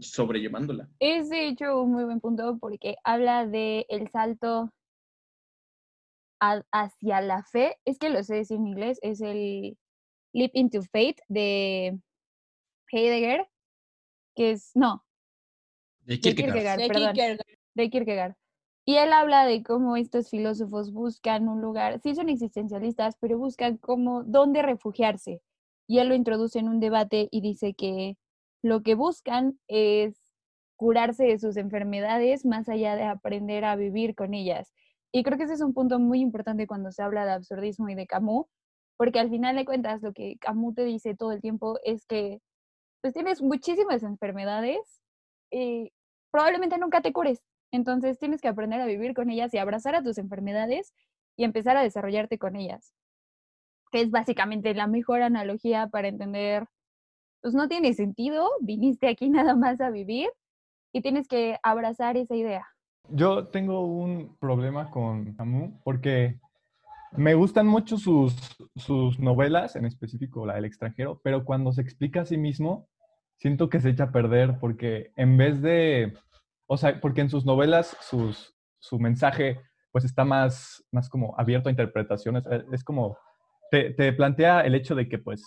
[0.00, 0.88] sobrellevándola.
[0.98, 4.72] Es de hecho un muy buen punto porque habla de el salto
[6.40, 7.76] hacia la fe.
[7.84, 9.78] Es que lo sé decir en inglés, es el
[10.32, 11.98] leap into faith de
[12.92, 13.48] Heidegger,
[14.34, 15.04] que es, no.
[16.00, 16.78] De Kierkegaard.
[16.78, 17.40] De Kierkegaard,
[17.74, 18.34] De Kierkegaard.
[18.88, 23.78] Y él habla de cómo estos filósofos buscan un lugar, sí son existencialistas, pero buscan
[23.78, 25.42] cómo, dónde refugiarse.
[25.88, 28.16] Y él lo introduce en un debate y dice que
[28.62, 30.16] lo que buscan es
[30.76, 34.72] curarse de sus enfermedades más allá de aprender a vivir con ellas.
[35.12, 37.96] Y creo que ese es un punto muy importante cuando se habla de absurdismo y
[37.96, 38.46] de Camus,
[38.96, 42.40] porque al final de cuentas lo que Camus te dice todo el tiempo es que
[43.00, 45.02] pues tienes muchísimas enfermedades
[45.50, 45.92] y
[46.30, 47.42] probablemente nunca te cures,
[47.76, 50.92] entonces tienes que aprender a vivir con ellas y abrazar a tus enfermedades
[51.36, 52.94] y empezar a desarrollarte con ellas.
[53.92, 56.66] Que es básicamente la mejor analogía para entender,
[57.40, 60.28] pues no tiene sentido, viniste aquí nada más a vivir
[60.92, 62.66] y tienes que abrazar esa idea.
[63.08, 66.40] Yo tengo un problema con Camus porque
[67.12, 68.34] me gustan mucho sus,
[68.74, 72.88] sus novelas, en específico la del extranjero, pero cuando se explica a sí mismo,
[73.36, 76.14] siento que se echa a perder porque en vez de
[76.66, 79.60] o sea, porque en sus novelas sus, su mensaje
[79.92, 82.44] pues está más, más como abierto a interpretaciones.
[82.50, 83.16] Eh, es como,
[83.70, 85.42] te, te plantea el hecho de que pues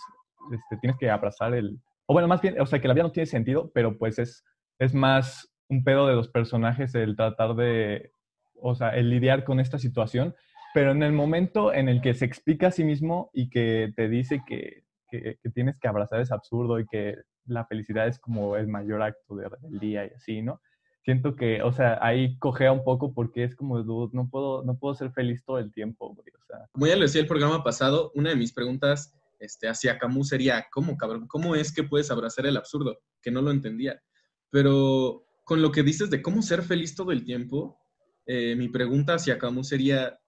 [0.51, 1.79] este, tienes que abrazar el...
[2.07, 4.43] O bueno, más bien, o sea, que la vida no tiene sentido, pero pues es,
[4.79, 8.11] es más un pedo de los personajes el tratar de,
[8.55, 10.35] o sea, el lidiar con esta situación.
[10.73, 14.09] Pero en el momento en el que se explica a sí mismo y que te
[14.09, 18.55] dice que, que, que tienes que abrazar ese absurdo y que la felicidad es como
[18.55, 20.59] el mayor acto de rebeldía y así, ¿no?
[21.03, 24.95] Siento que, o sea, ahí cogea un poco porque es como, no puedo, no puedo
[24.95, 26.67] ser feliz todo el tiempo, güey, o sea.
[26.71, 30.67] Como ya lo decía el programa pasado, una de mis preguntas este, hacia Camus sería,
[30.71, 31.27] ¿cómo, cabrón?
[31.27, 32.99] ¿Cómo es que puedes abrazar el absurdo?
[33.21, 34.01] Que no lo entendía.
[34.49, 37.79] Pero con lo que dices de cómo ser feliz todo el tiempo,
[38.25, 40.19] eh, mi pregunta hacia Camus sería,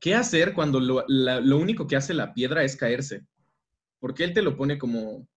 [0.00, 3.26] ¿qué hacer cuando lo, lo, único que hace la piedra es caerse?
[4.00, 5.28] Porque él te lo pone como,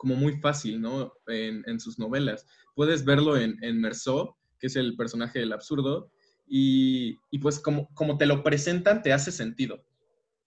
[0.00, 1.12] como muy fácil, ¿no?
[1.26, 6.10] En, sus novelas puedes verlo en, en que es el personaje del absurdo,
[6.46, 9.84] y, y, pues como, como te lo presentan, te hace sentido.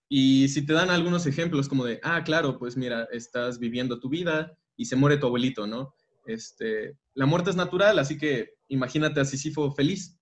[0.09, 4.09] Y si te dan algunos ejemplos como de, ah, claro, pues mira, estás viviendo tu
[4.09, 5.93] vida y se muere tu abuelito, ¿no?
[6.25, 10.19] Este, la muerte es natural, así que imagínate a Sísifo feliz.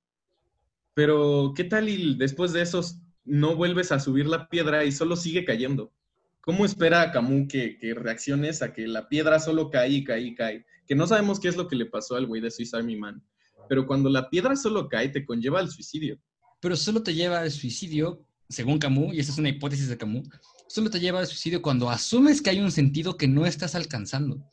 [0.93, 2.81] Pero, ¿qué tal y después de eso
[3.23, 5.93] no vuelves a subir la piedra y solo sigue cayendo?
[6.41, 10.65] ¿Cómo espera Camus que, reacciones a que la piedra solo cae y cae y cae?
[10.87, 13.23] que no sabemos qué es lo que le pasó al güey de Swiss Army Man,
[13.69, 16.19] pero cuando la piedra solo cae, te conlleva al suicidio.
[16.59, 20.27] Pero solo te lleva al suicidio, según Camus, y esa es una hipótesis de Camus,
[20.67, 24.43] solo te lleva al suicidio cuando asumes que hay un sentido que no estás alcanzando.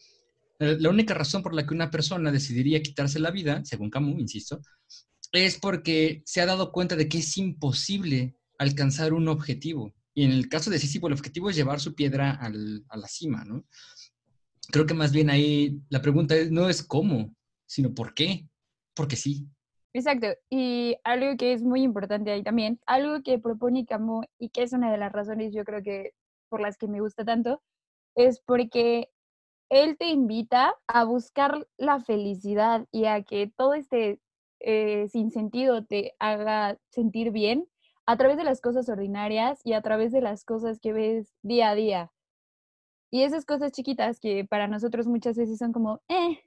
[0.60, 4.20] Eh, la única razón por la que una persona decidiría quitarse la vida, según Camus,
[4.20, 4.60] insisto,
[5.32, 9.94] es porque se ha dado cuenta de que es imposible alcanzar un objetivo.
[10.18, 13.06] Y en el caso de Sísifo, el objetivo es llevar su piedra al, a la
[13.06, 13.64] cima, ¿no?
[14.72, 17.32] creo que más bien ahí la pregunta no es cómo,
[17.66, 18.48] sino por qué.
[18.96, 19.46] Porque sí.
[19.92, 20.26] Exacto.
[20.50, 24.72] Y algo que es muy importante ahí también, algo que propone Camus y que es
[24.72, 26.14] una de las razones yo creo que
[26.48, 27.62] por las que me gusta tanto,
[28.16, 29.10] es porque
[29.68, 34.18] él te invita a buscar la felicidad y a que todo este
[34.58, 37.68] eh, sin sentido te haga sentir bien
[38.08, 41.68] a través de las cosas ordinarias y a través de las cosas que ves día
[41.68, 42.10] a día.
[43.10, 46.40] Y esas cosas chiquitas que para nosotros muchas veces son como, eh,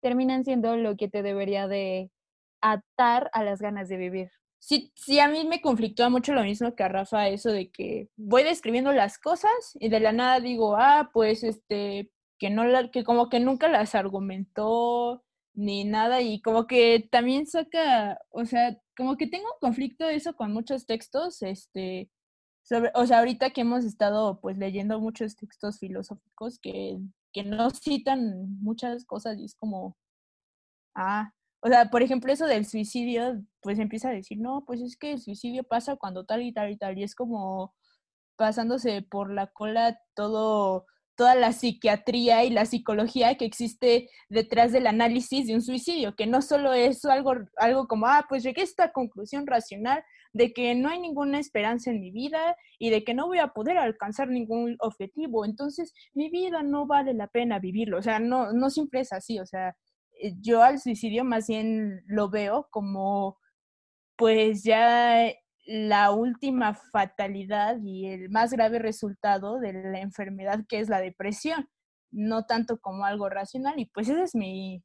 [0.00, 2.12] terminan siendo lo que te debería de
[2.60, 4.30] atar a las ganas de vivir.
[4.60, 8.08] Sí, sí, a mí me conflictúa mucho lo mismo que a Rafa, eso de que
[8.16, 12.62] voy describiendo las cosas y de la nada digo, ah, pues este, que no
[12.92, 18.78] que como que nunca las argumentó, ni nada y como que también saca, o sea,
[18.96, 22.10] como que tengo un conflicto eso con muchos textos, este,
[22.62, 26.98] sobre, o sea, ahorita que hemos estado pues leyendo muchos textos filosóficos que,
[27.32, 29.96] que no citan muchas cosas y es como,
[30.94, 31.32] ah,
[31.64, 35.12] o sea, por ejemplo, eso del suicidio, pues empieza a decir, no, pues es que
[35.12, 37.74] el suicidio pasa cuando tal y tal y tal, y es como
[38.36, 44.86] pasándose por la cola todo toda la psiquiatría y la psicología que existe detrás del
[44.86, 48.64] análisis de un suicidio, que no solo es algo, algo como, ah, pues llegué a
[48.64, 53.14] esta conclusión racional de que no hay ninguna esperanza en mi vida y de que
[53.14, 57.98] no voy a poder alcanzar ningún objetivo, entonces mi vida no vale la pena vivirlo,
[57.98, 59.76] o sea, no, no siempre es así, o sea,
[60.20, 63.38] eh, yo al suicidio más bien lo veo como
[64.16, 65.32] pues ya
[65.64, 71.68] la última fatalidad y el más grave resultado de la enfermedad que es la depresión,
[72.10, 73.78] no tanto como algo racional.
[73.78, 74.82] Y pues ese es mi,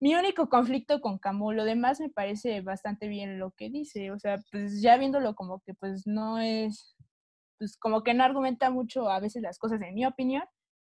[0.00, 1.54] mi único conflicto con Camus.
[1.54, 4.10] Lo demás me parece bastante bien lo que dice.
[4.10, 6.96] O sea, pues ya viéndolo como que pues no es,
[7.58, 10.44] pues como que no argumenta mucho a veces las cosas en mi opinión,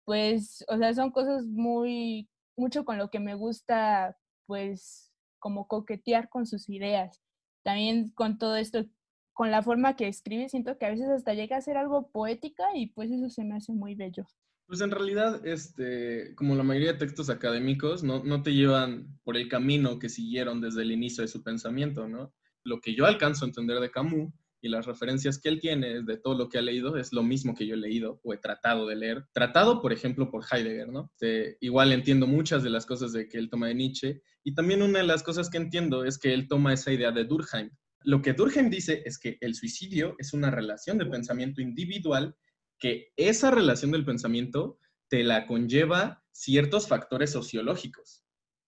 [0.04, 6.28] pues, o sea, son cosas muy, mucho con lo que me gusta, pues, como coquetear
[6.28, 7.22] con sus ideas
[7.62, 8.84] también con todo esto,
[9.32, 12.64] con la forma que escribe, siento que a veces hasta llega a ser algo poética
[12.74, 14.26] y pues eso se me hace muy bello.
[14.66, 19.36] Pues en realidad, este, como la mayoría de textos académicos, no, no te llevan por
[19.36, 22.32] el camino que siguieron desde el inicio de su pensamiento, ¿no?
[22.64, 26.16] Lo que yo alcanzo a entender de Camus y las referencias que él tiene de
[26.16, 28.86] todo lo que ha leído es lo mismo que yo he leído o he tratado
[28.86, 29.26] de leer.
[29.32, 31.10] Tratado, por ejemplo, por Heidegger, ¿no?
[31.12, 34.82] Este, igual entiendo muchas de las cosas de que él toma de Nietzsche y también
[34.82, 37.70] una de las cosas que entiendo es que él toma esa idea de Durkheim.
[38.04, 42.36] Lo que Durkheim dice es que el suicidio es una relación de pensamiento individual
[42.78, 48.24] que esa relación del pensamiento te la conlleva ciertos factores sociológicos,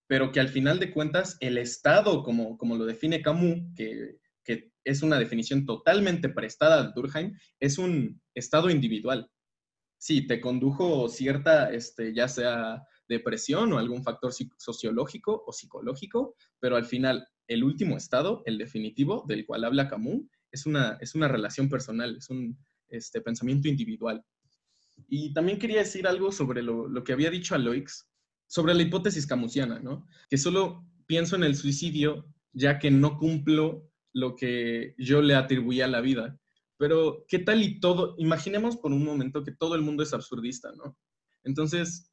[0.07, 4.19] pero que al final de cuentas el Estado, como, como lo define Camus, que
[4.85, 9.29] es una definición totalmente prestada de Durkheim, es un estado individual.
[9.97, 16.75] Sí, te condujo cierta, este, ya sea depresión o algún factor sociológico o psicológico, pero
[16.75, 20.21] al final el último estado, el definitivo, del cual habla Camus,
[20.51, 24.23] es una, es una relación personal, es un este, pensamiento individual.
[25.09, 28.07] Y también quería decir algo sobre lo, lo que había dicho Aloix,
[28.47, 30.07] sobre la hipótesis camusiana, ¿no?
[30.29, 35.85] Que solo pienso en el suicidio ya que no cumplo lo que yo le atribuía
[35.85, 36.39] a la vida.
[36.77, 38.15] Pero, ¿qué tal y todo?
[38.17, 40.97] Imaginemos por un momento que todo el mundo es absurdista, ¿no?
[41.43, 42.11] Entonces,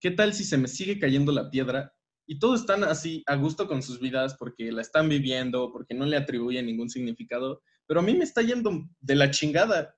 [0.00, 1.94] ¿qué tal si se me sigue cayendo la piedra
[2.26, 6.06] y todos están así a gusto con sus vidas porque la están viviendo, porque no
[6.06, 7.62] le atribuyen ningún significado?
[7.86, 9.94] Pero a mí me está yendo de la chingada.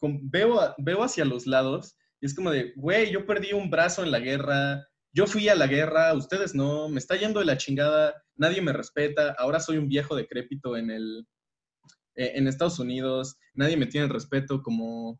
[0.00, 4.12] veo, veo hacia los lados y es como de, güey, yo perdí un brazo en
[4.12, 8.22] la guerra, yo fui a la guerra, ustedes no, me está yendo de la chingada,
[8.36, 11.26] nadie me respeta, ahora soy un viejo decrépito en, el,
[12.16, 15.18] eh, en Estados Unidos, nadie me tiene respeto como,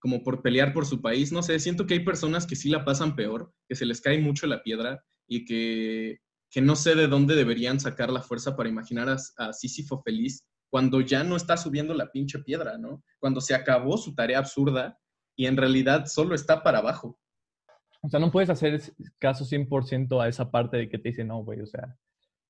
[0.00, 2.84] como por pelear por su país, no sé, siento que hay personas que sí la
[2.84, 6.18] pasan peor, que se les cae mucho la piedra y que,
[6.50, 10.44] que no sé de dónde deberían sacar la fuerza para imaginar a, a Sísifo feliz
[10.70, 13.04] cuando ya no está subiendo la pinche piedra, ¿no?
[13.20, 14.98] Cuando se acabó su tarea absurda
[15.36, 17.16] y en realidad solo está para abajo.
[18.06, 18.80] O sea, no puedes hacer
[19.18, 21.96] caso 100% a esa parte de que te dicen, no, güey, o sea,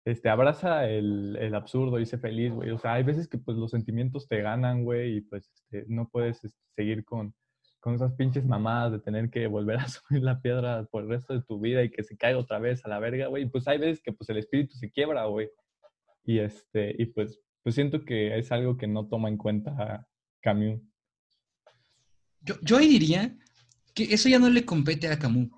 [0.05, 2.71] este, abraza el, el absurdo y sé feliz, güey.
[2.73, 6.11] O sea, hay veces que pues los sentimientos te ganan, güey, y pues este, no
[6.11, 7.35] puedes este, seguir con,
[7.81, 11.33] con esas pinches mamadas de tener que volver a subir la piedra por el resto
[11.33, 13.47] de tu vida y que se caiga otra vez a la verga, güey.
[13.47, 15.49] Pues hay veces que pues el espíritu se quiebra, güey.
[16.23, 20.07] Y este, y pues, pues siento que es algo que no toma en cuenta
[20.43, 20.83] Camus.
[22.43, 23.35] Yo, yo diría
[23.97, 25.49] que eso ya no le compete a Camus.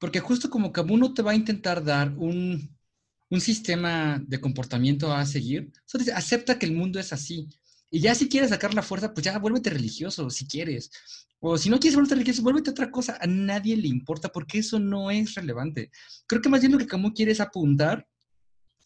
[0.00, 2.76] Porque justo como Camus no te va a intentar dar un,
[3.30, 5.70] un sistema de comportamiento a seguir,
[6.14, 7.48] acepta que el mundo es así.
[7.90, 10.90] Y ya si quieres sacar la fuerza, pues ya vuélvete religioso, si quieres.
[11.38, 13.18] O si no quieres volverte religioso, vuélvete otra cosa.
[13.20, 15.92] A nadie le importa porque eso no es relevante.
[16.26, 18.06] Creo que más bien lo que Camus quiere es apuntar,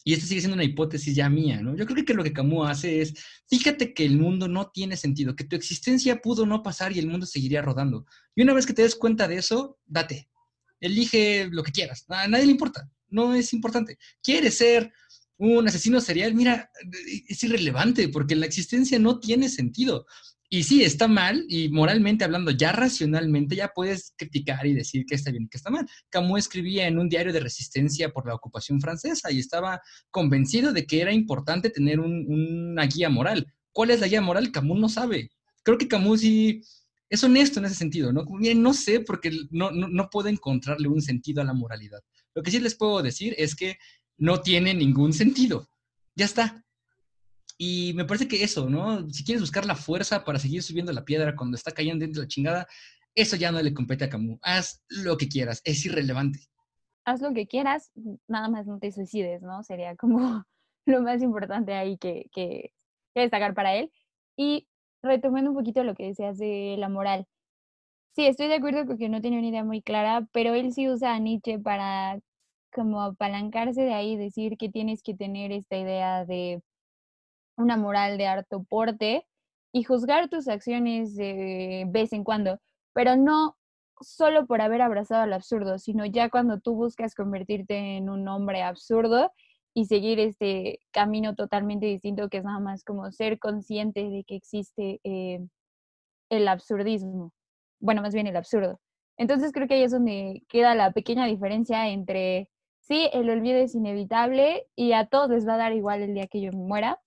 [0.03, 1.75] y esta sigue siendo una hipótesis ya mía, ¿no?
[1.75, 3.13] Yo creo que lo que Camus hace es,
[3.47, 7.07] fíjate que el mundo no tiene sentido, que tu existencia pudo no pasar y el
[7.07, 8.05] mundo seguiría rodando.
[8.35, 10.29] Y una vez que te des cuenta de eso, date.
[10.79, 12.05] Elige lo que quieras.
[12.09, 12.89] A nadie le importa.
[13.09, 13.99] No es importante.
[14.23, 14.91] ¿Quieres ser
[15.37, 16.33] un asesino serial?
[16.33, 16.71] Mira,
[17.27, 20.07] es irrelevante porque la existencia no tiene sentido.
[20.53, 25.15] Y sí, está mal, y moralmente hablando, ya racionalmente, ya puedes criticar y decir que
[25.15, 25.87] está bien y que está mal.
[26.09, 30.85] Camus escribía en un diario de resistencia por la ocupación francesa y estaba convencido de
[30.85, 33.47] que era importante tener una guía moral.
[33.71, 34.51] ¿Cuál es la guía moral?
[34.51, 35.31] Camus no sabe.
[35.63, 36.61] Creo que Camus sí
[37.09, 38.25] es honesto en ese sentido, ¿no?
[38.25, 42.01] Miren, no sé porque no, no puedo encontrarle un sentido a la moralidad.
[42.35, 43.77] Lo que sí les puedo decir es que
[44.17, 45.69] no tiene ningún sentido.
[46.13, 46.65] Ya está.
[47.63, 49.07] Y me parece que eso, ¿no?
[49.11, 52.25] Si quieres buscar la fuerza para seguir subiendo la piedra cuando está cayendo dentro de
[52.25, 52.67] la chingada,
[53.13, 54.39] eso ya no le compete a Camus.
[54.41, 56.39] Haz lo que quieras, es irrelevante.
[57.05, 57.91] Haz lo que quieras,
[58.27, 59.61] nada más no te suicides, ¿no?
[59.61, 60.43] Sería como
[60.87, 62.73] lo más importante ahí que, que,
[63.13, 63.91] que destacar para él.
[64.35, 64.67] Y
[65.03, 67.27] retomando un poquito lo que decías de la moral.
[68.15, 70.89] Sí, estoy de acuerdo con que no tiene una idea muy clara, pero él sí
[70.89, 72.19] usa a Nietzsche para
[72.73, 76.63] como apalancarse de ahí, decir que tienes que tener esta idea de
[77.57, 79.25] una moral de harto porte
[79.73, 82.59] y juzgar tus acciones de vez en cuando,
[82.93, 83.57] pero no
[84.01, 88.63] solo por haber abrazado al absurdo, sino ya cuando tú buscas convertirte en un hombre
[88.63, 89.31] absurdo
[89.73, 94.35] y seguir este camino totalmente distinto que es nada más como ser consciente de que
[94.35, 95.39] existe eh,
[96.29, 97.31] el absurdismo,
[97.79, 98.79] bueno, más bien el absurdo.
[99.17, 103.75] Entonces creo que ahí es donde queda la pequeña diferencia entre, sí, el olvido es
[103.75, 106.99] inevitable y a todos les va a dar igual el día que yo me muera,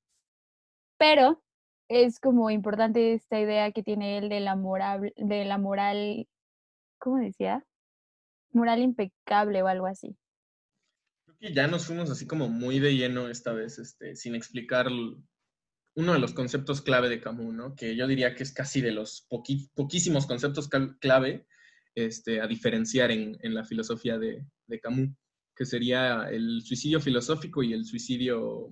[0.99, 1.43] pero
[1.89, 6.27] es como importante esta idea que tiene él de la moral, de la moral,
[6.99, 7.65] ¿cómo decía?
[8.53, 10.17] Moral impecable o algo así.
[11.25, 14.87] Creo que ya nos fuimos así como muy de lleno esta vez, este, sin explicar
[15.97, 17.75] uno de los conceptos clave de Camus, ¿no?
[17.75, 20.69] Que yo diría que es casi de los poquísimos conceptos
[21.01, 21.47] clave
[21.95, 25.11] este, a diferenciar en, en la filosofía de, de, Camus,
[25.55, 28.71] que sería el suicidio filosófico y el suicidio,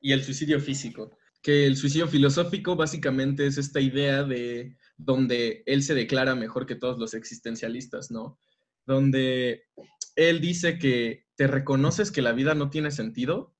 [0.00, 5.82] y el suicidio físico que el suicidio filosófico básicamente es esta idea de donde él
[5.82, 8.38] se declara mejor que todos los existencialistas, ¿no?
[8.86, 9.64] Donde
[10.16, 13.54] él dice que te reconoces que la vida no tiene sentido,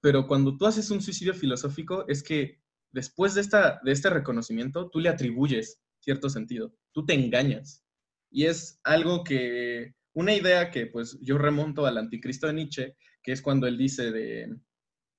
[0.00, 2.60] pero cuando tú haces un suicidio filosófico es que
[2.92, 7.84] después de, esta, de este reconocimiento tú le atribuyes cierto sentido, tú te engañas.
[8.30, 13.32] Y es algo que, una idea que pues yo remonto al anticristo de Nietzsche, que
[13.32, 14.54] es cuando él dice de,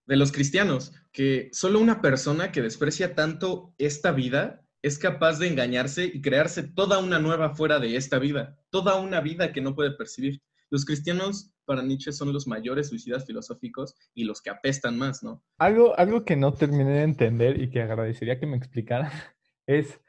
[0.10, 5.48] de los cristianos, que solo una persona que desprecia tanto esta vida es capaz de
[5.48, 9.76] engañarse y crearse toda una nueva fuera de esta vida, toda una vida que no
[9.76, 10.42] puede percibir.
[10.72, 15.44] Los cristianos para Nietzsche son los mayores suicidas filosóficos y los que apestan más, ¿no?
[15.60, 19.12] Algo, algo que no terminé de entender y que agradecería que me explicara
[19.68, 20.00] es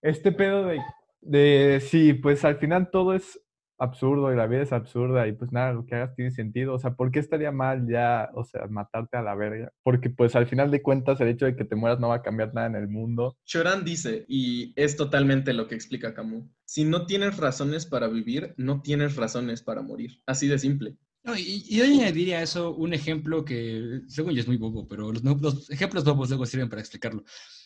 [0.00, 0.80] este pedo de,
[1.20, 3.38] de sí, pues al final todo es
[3.80, 6.74] absurdo y la vida es absurda y pues nada, lo que hagas tiene sentido.
[6.74, 9.72] O sea, ¿por qué estaría mal ya, o sea, matarte a la verga?
[9.82, 12.22] Porque pues al final de cuentas el hecho de que te mueras no va a
[12.22, 13.36] cambiar nada en el mundo.
[13.44, 18.54] Choran dice, y es totalmente lo que explica Camus, si no tienes razones para vivir,
[18.56, 20.20] no tienes razones para morir.
[20.26, 20.96] Así de simple.
[21.22, 25.12] No, y, yo añadiría a eso un ejemplo que, según yo, es muy bobo, pero
[25.12, 27.24] los, los ejemplos bobos luego sirven para explicarlo.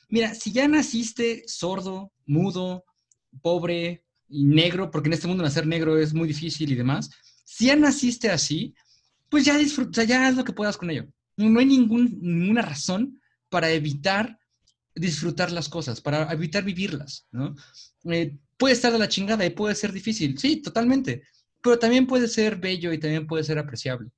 [0.09, 2.85] Mira, si ya naciste sordo, mudo,
[3.43, 7.11] pobre, y negro, porque en este mundo nacer negro es muy difícil y demás,
[7.45, 8.75] si ya naciste así,
[9.29, 11.07] pues ya disfruta, ya haz lo que puedas con ello.
[11.37, 14.39] No hay ningún, ninguna razón para evitar
[14.95, 17.55] disfrutar las cosas, para evitar vivirlas, ¿no?
[18.05, 21.25] Eh, puede estar de la chingada y puede ser difícil, sí, totalmente,
[21.61, 24.11] pero también puede ser bello y también puede ser apreciable.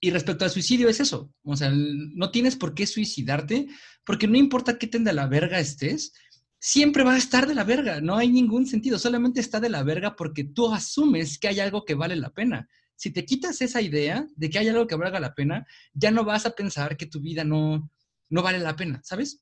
[0.00, 3.66] Y respecto al suicidio es eso, o sea, no tienes por qué suicidarte,
[4.04, 6.12] porque no importa qué tan de la verga estés,
[6.58, 9.82] siempre va a estar de la verga, no hay ningún sentido, solamente está de la
[9.82, 12.68] verga porque tú asumes que hay algo que vale la pena.
[12.96, 16.24] Si te quitas esa idea de que hay algo que valga la pena, ya no
[16.24, 17.88] vas a pensar que tu vida no,
[18.28, 19.40] no vale la pena, ¿sabes?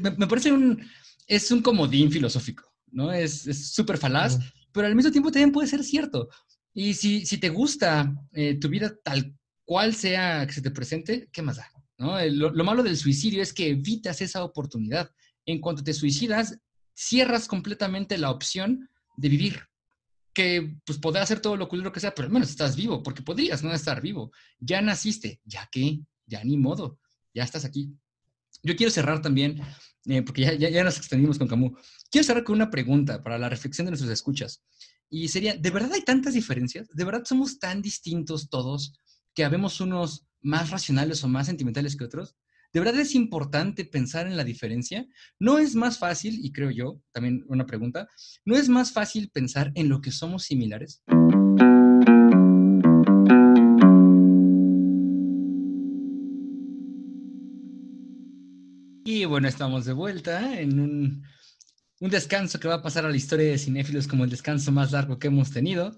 [0.00, 0.80] me, parece un,
[1.26, 3.12] es un comodín filosófico, ¿no?
[3.12, 3.42] Es
[3.74, 4.38] súper falaz,
[4.72, 6.28] pero al mismo tiempo también puede ser cierto.
[6.72, 11.28] Y si, si te gusta eh, tu vida tal cual sea que se te presente,
[11.32, 11.68] ¿qué más da?
[11.96, 12.20] ¿no?
[12.26, 15.12] lo malo del suicidio es que evitas esa oportunidad
[15.46, 16.58] en cuanto te suicidas,
[16.94, 19.60] cierras completamente la opción de vivir.
[20.32, 23.22] Que pues podrás hacer todo lo culero que sea, pero al menos estás vivo, porque
[23.22, 24.32] podrías no estar vivo.
[24.58, 26.98] Ya naciste, ya que, ya ni modo,
[27.32, 27.92] ya estás aquí.
[28.62, 29.60] Yo quiero cerrar también,
[30.06, 31.72] eh, porque ya, ya, ya, nos extendimos con Camus.
[32.10, 34.62] Quiero cerrar con una pregunta para la reflexión de nuestros escuchas.
[35.08, 36.88] Y sería, ¿de verdad hay tantas diferencias?
[36.88, 38.98] ¿De verdad somos tan distintos todos
[39.34, 42.34] que habemos unos más racionales o más sentimentales que otros?
[42.74, 45.06] ¿De verdad es importante pensar en la diferencia?
[45.38, 48.08] ¿No es más fácil, y creo yo, también una pregunta,
[48.44, 51.00] ¿no es más fácil pensar en lo que somos similares?
[59.04, 61.22] Y bueno, estamos de vuelta en un,
[62.00, 64.90] un, descanso que va a pasar a la historia de cinéfilos como el descanso más
[64.90, 65.96] largo que hemos tenido.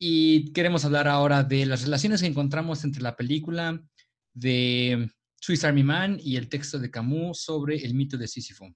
[0.00, 3.80] Y queremos hablar ahora de las relaciones que encontramos entre la película
[4.32, 5.08] de
[5.44, 8.74] Swiss Army Man y el texto de Camus sobre el mito de Sísifo.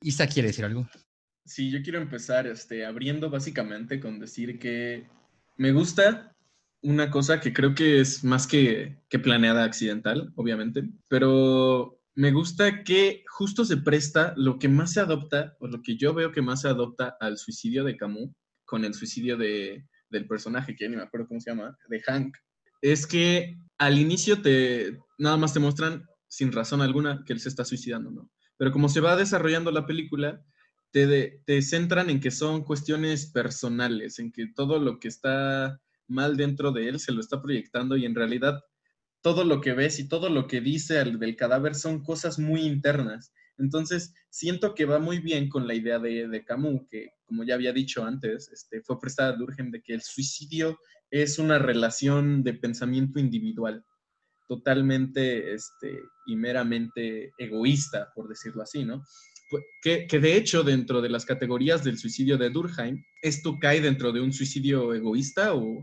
[0.00, 0.88] Isa quiere decir algo.
[1.44, 5.06] Sí, yo quiero empezar este, abriendo básicamente con decir que
[5.58, 6.34] me gusta
[6.82, 12.82] una cosa que creo que es más que, que planeada accidental, obviamente, pero me gusta
[12.82, 16.42] que justo se presta lo que más se adopta, o lo que yo veo que
[16.42, 18.32] más se adopta al suicidio de Camus
[18.64, 22.36] con el suicidio de, del personaje, que ni me acuerdo cómo se llama, de Hank,
[22.80, 27.48] es que al inicio te nada más te muestran sin razón alguna que él se
[27.48, 28.30] está suicidando, ¿no?
[28.56, 30.44] Pero como se va desarrollando la película,
[30.90, 36.36] te, te centran en que son cuestiones personales, en que todo lo que está mal
[36.36, 38.60] dentro de él se lo está proyectando y en realidad
[39.22, 42.62] todo lo que ves y todo lo que dice el, del cadáver son cosas muy
[42.62, 43.32] internas.
[43.58, 47.54] Entonces, siento que va muy bien con la idea de, de Camus, que como ya
[47.54, 50.78] había dicho antes, este, fue prestada de Urgen de que el suicidio
[51.10, 53.84] es una relación de pensamiento individual,
[54.52, 59.02] totalmente este, y meramente egoísta, por decirlo así, ¿no?
[59.82, 64.12] Que, que, de hecho dentro de las categorías del suicidio de Durkheim, ¿esto cae dentro
[64.12, 65.82] de un suicidio egoísta o,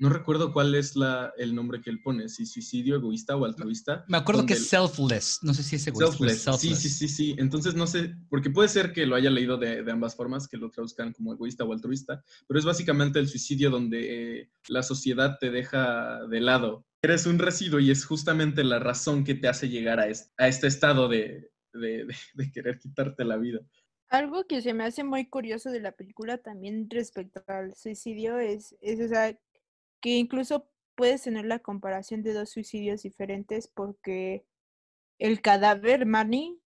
[0.00, 4.02] no recuerdo cuál es la, el nombre que él pone, si suicidio egoísta o altruista.
[4.08, 6.16] Me acuerdo que es selfless, no sé si es egoísta.
[6.16, 6.58] Selfless.
[6.58, 7.34] Sí, sí, sí, sí.
[7.36, 10.56] Entonces no sé, porque puede ser que lo haya leído de, de, ambas formas, que
[10.56, 15.36] lo traduzcan como egoísta o altruista, pero es básicamente el suicidio donde eh, la sociedad
[15.38, 16.86] te deja de lado.
[17.02, 21.08] Eres un residuo y es justamente la razón que te hace llegar a este, estado
[21.08, 21.50] de,
[22.52, 23.60] querer quitarte la vida.
[24.08, 28.76] Algo que se me hace muy curioso de la película también respecto al suicidio es,
[30.00, 34.44] que incluso puedes tener la comparación de dos suicidios diferentes porque
[35.18, 36.60] el cadáver, Manny,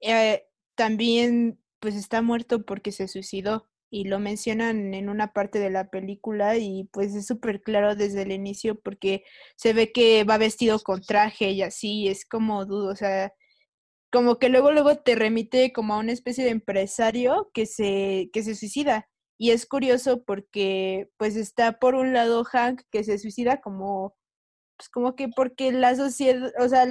[0.00, 5.70] eh, también pues está muerto porque se suicidó y lo mencionan en una parte de
[5.70, 9.24] la película y pues es súper claro desde el inicio porque
[9.56, 13.32] se ve que va vestido con traje y así, es como dudo, o sea,
[14.12, 18.42] como que luego luego te remite como a una especie de empresario que se, que
[18.42, 19.08] se suicida.
[19.38, 24.16] Y es curioso porque pues está por un lado Hank que se suicida como,
[24.76, 26.86] pues como que porque la sociedad, o sea,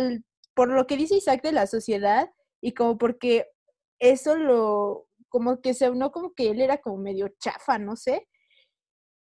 [0.56, 2.32] por lo que dice Isaac de la sociedad
[2.62, 3.48] y como porque
[4.00, 8.28] eso lo, como que se unó como que él era como medio chafa, no sé.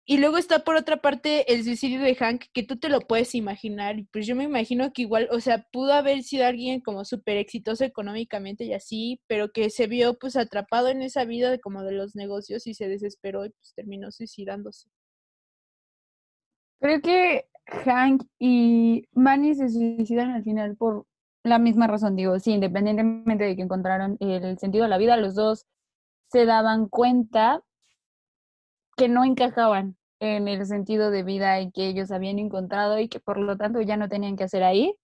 [0.04, 3.36] Y luego está por otra parte el suicidio de Hank, que tú te lo puedes
[3.36, 3.96] imaginar.
[4.12, 7.84] Pues yo me imagino que igual, o sea, pudo haber sido alguien como súper exitoso
[7.84, 11.92] económicamente y así, pero que se vio pues atrapado en esa vida de, como de
[11.92, 14.88] los negocios y se desesperó y pues terminó suicidándose.
[16.80, 17.46] Creo que
[17.84, 21.06] Hank y Manny se suicidan al final por
[21.44, 25.36] la misma razón, digo, sí, independientemente de que encontraron el sentido de la vida, los
[25.36, 25.66] dos
[26.32, 27.62] se daban cuenta
[28.96, 33.20] que no encajaban en el sentido de vida y que ellos habían encontrado y que
[33.20, 34.94] por lo tanto ya no tenían que hacer ahí,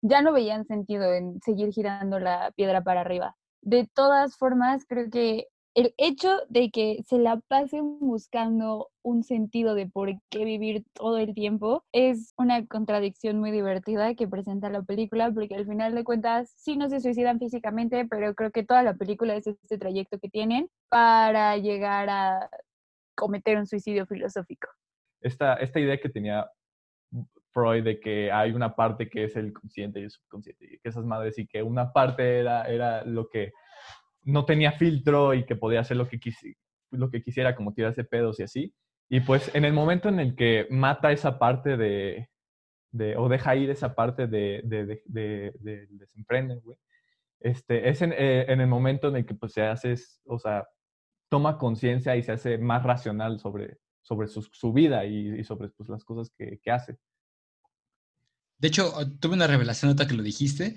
[0.00, 3.36] ya no veían sentido en seguir girando la piedra para arriba.
[3.60, 9.74] De todas formas, creo que el hecho de que se la pasen buscando un sentido
[9.74, 14.82] de por qué vivir todo el tiempo es una contradicción muy divertida que presenta la
[14.82, 18.82] película, porque al final de cuentas sí no se suicidan físicamente, pero creo que toda
[18.82, 22.50] la película es este trayecto que tienen para llegar a
[23.14, 24.68] cometer un suicidio filosófico.
[25.20, 26.50] Esta, esta idea que tenía
[27.52, 30.88] Freud de que hay una parte que es el consciente y el subconsciente, y que
[30.88, 33.52] esas madres y que una parte era, era lo que
[34.24, 36.18] no tenía filtro y que podía hacer lo que,
[36.90, 38.74] lo que quisiera, como tirarse pedos y así.
[39.08, 42.28] Y pues en el momento en el que mata esa parte de,
[42.92, 46.78] de o deja ir esa parte de, de, de, de desemprende, güey,
[47.42, 49.96] este, es en, eh, en, el momento en el que pues se hace,
[50.26, 50.66] o sea,
[51.28, 55.70] toma conciencia y se hace más racional sobre, sobre su, su vida y, y, sobre
[55.70, 56.98] pues, las cosas que, que, hace.
[58.62, 60.76] De hecho, tuve una revelación ahorita que lo dijiste,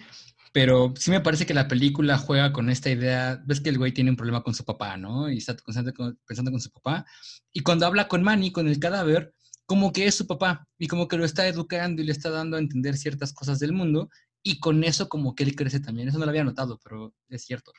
[0.52, 3.92] pero sí me parece que la película juega con esta idea, ves que el güey
[3.92, 5.30] tiene un problema con su papá, ¿no?
[5.30, 7.06] Y está constantemente pensando con su papá.
[7.54, 9.36] Y cuando habla con Manny, con el cadáver,
[9.68, 12.58] como que es su papá y como que lo está educando y le está dando
[12.58, 14.10] a entender ciertas cosas del mundo
[14.42, 16.08] y con eso como que él crece también.
[16.08, 17.72] Eso no lo había notado, pero es cierto.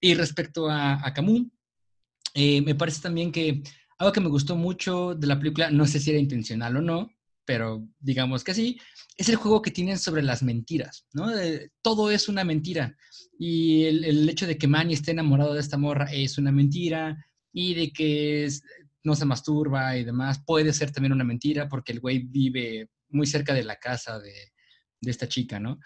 [0.00, 1.48] Y respecto a, a Camus,
[2.34, 3.64] eh, me parece también que
[3.98, 7.10] algo que me gustó mucho de la película, no sé si era intencional o no,
[7.44, 8.78] pero digamos que sí,
[9.16, 11.36] es el juego que tienen sobre las mentiras, ¿no?
[11.36, 12.96] Eh, todo es una mentira.
[13.38, 17.16] Y el, hecho de que Manny esté enamorado de esta morra es una mentira,
[17.52, 18.48] y de que
[19.02, 23.26] no se masturba y demás puede ser también una mentira, porque el güey vive muy
[23.26, 24.52] cerca de la casa de,
[25.00, 25.80] de esta chica, ¿no?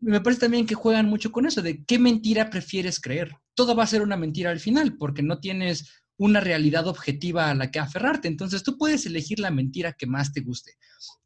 [0.00, 3.34] Me parece también que juegan mucho con eso, de qué mentira prefieres creer.
[3.54, 7.54] Todo va a ser una mentira al final, porque no tienes una realidad objetiva a
[7.54, 8.28] la que aferrarte.
[8.28, 10.74] Entonces tú puedes elegir la mentira que más te guste.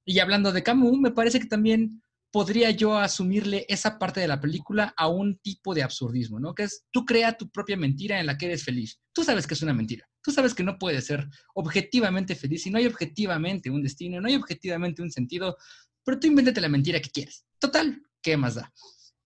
[0.05, 4.40] Y hablando de Camus, me parece que también podría yo asumirle esa parte de la
[4.40, 6.55] película a un tipo de absurdismo, ¿no?
[6.55, 8.99] Que es, tú crea tu propia mentira en la que eres feliz.
[9.12, 10.09] Tú sabes que es una mentira.
[10.22, 14.28] Tú sabes que no puedes ser objetivamente feliz y no hay objetivamente un destino, no
[14.28, 15.57] hay objetivamente un sentido,
[16.05, 17.45] pero tú invéntate la mentira que quieres.
[17.59, 18.72] Total, ¿qué más da?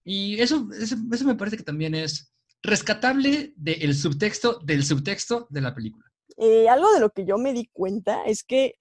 [0.04, 2.32] Y eso, eso, eso me parece que también es
[2.62, 6.04] rescatable del subtexto del subtexto de la película.
[6.36, 8.74] Eh, algo de lo que yo me di cuenta es que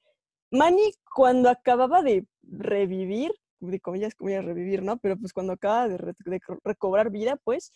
[0.52, 4.98] Manny, cuando acababa de revivir, de comillas, comillas, revivir, ¿no?
[4.98, 7.72] Pero pues cuando acaba de, re- de co- recobrar vida, pues,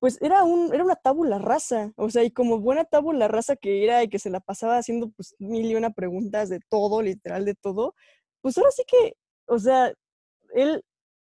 [0.00, 1.92] pues era, un, era una tábula rasa.
[1.96, 5.10] O sea, y como buena tábula rasa que era y que se la pasaba haciendo
[5.10, 7.94] pues mil y una preguntas de todo, literal de todo,
[8.40, 9.14] pues ahora sí que,
[9.46, 9.92] o sea,
[10.54, 10.82] él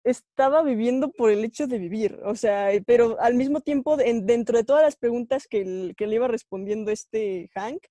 [0.03, 4.25] estaba viviendo por el hecho de vivir, o sea, eh, pero al mismo tiempo, en-
[4.25, 7.83] dentro de todas las preguntas que, que le iba respondiendo este Hank,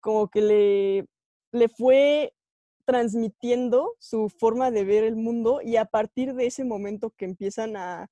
[0.00, 1.06] como que le,
[1.52, 2.32] le fue
[2.86, 7.76] transmitiendo su forma de ver el mundo y a partir de ese momento que empiezan
[7.76, 8.08] a,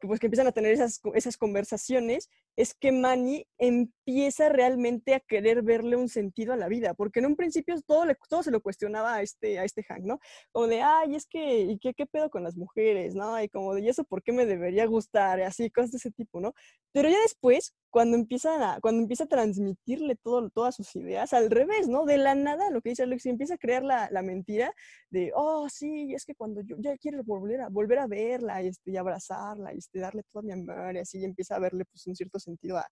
[0.00, 5.62] pues, que empiezan a tener esas, esas conversaciones, es que Manny empieza realmente a querer
[5.62, 8.60] verle un sentido a la vida, porque en un principio todo, le- todo se lo
[8.60, 10.18] cuestionaba a este, a este Hank, ¿no?
[10.52, 13.42] Como de, ay, es que, ¿y qué, qué pedo con las mujeres, no?
[13.42, 15.38] Y como de, ¿y eso por qué me debería gustar?
[15.38, 16.52] Y así, cosas de ese tipo, ¿no?
[16.92, 21.50] Pero ya después, cuando empiezan a, cuando empieza a transmitirle todo, todas sus ideas, al
[21.50, 22.04] revés, ¿no?
[22.04, 24.74] De la nada, lo que dice Alex, empieza a crear la, la mentira
[25.10, 28.90] de, oh, sí, es que cuando yo ya quiero volver a, volver a verla este,
[28.92, 32.06] y abrazarla y este, darle toda mi amor y así, y empieza a verle pues
[32.06, 32.86] un cierto sentido a,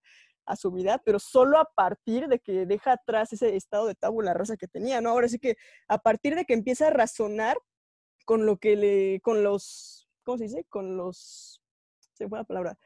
[0.49, 4.33] a su vida, pero solo a partir de que deja atrás ese estado de tabula
[4.33, 5.11] rasa que tenía, ¿no?
[5.11, 5.55] Ahora sí que
[5.87, 7.57] a partir de que empieza a razonar
[8.25, 10.65] con lo que le, con los, ¿cómo se dice?
[10.67, 11.61] Con los,
[12.13, 12.77] se fue la palabra,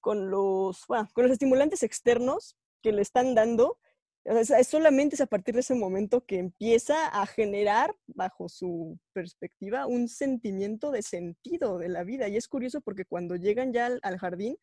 [0.00, 3.78] con los, bueno, con los estimulantes externos que le están dando,
[4.24, 8.50] o sea, es solamente es a partir de ese momento que empieza a generar, bajo
[8.50, 12.28] su perspectiva, un sentimiento de sentido de la vida.
[12.28, 14.58] Y es curioso porque cuando llegan ya al, al jardín,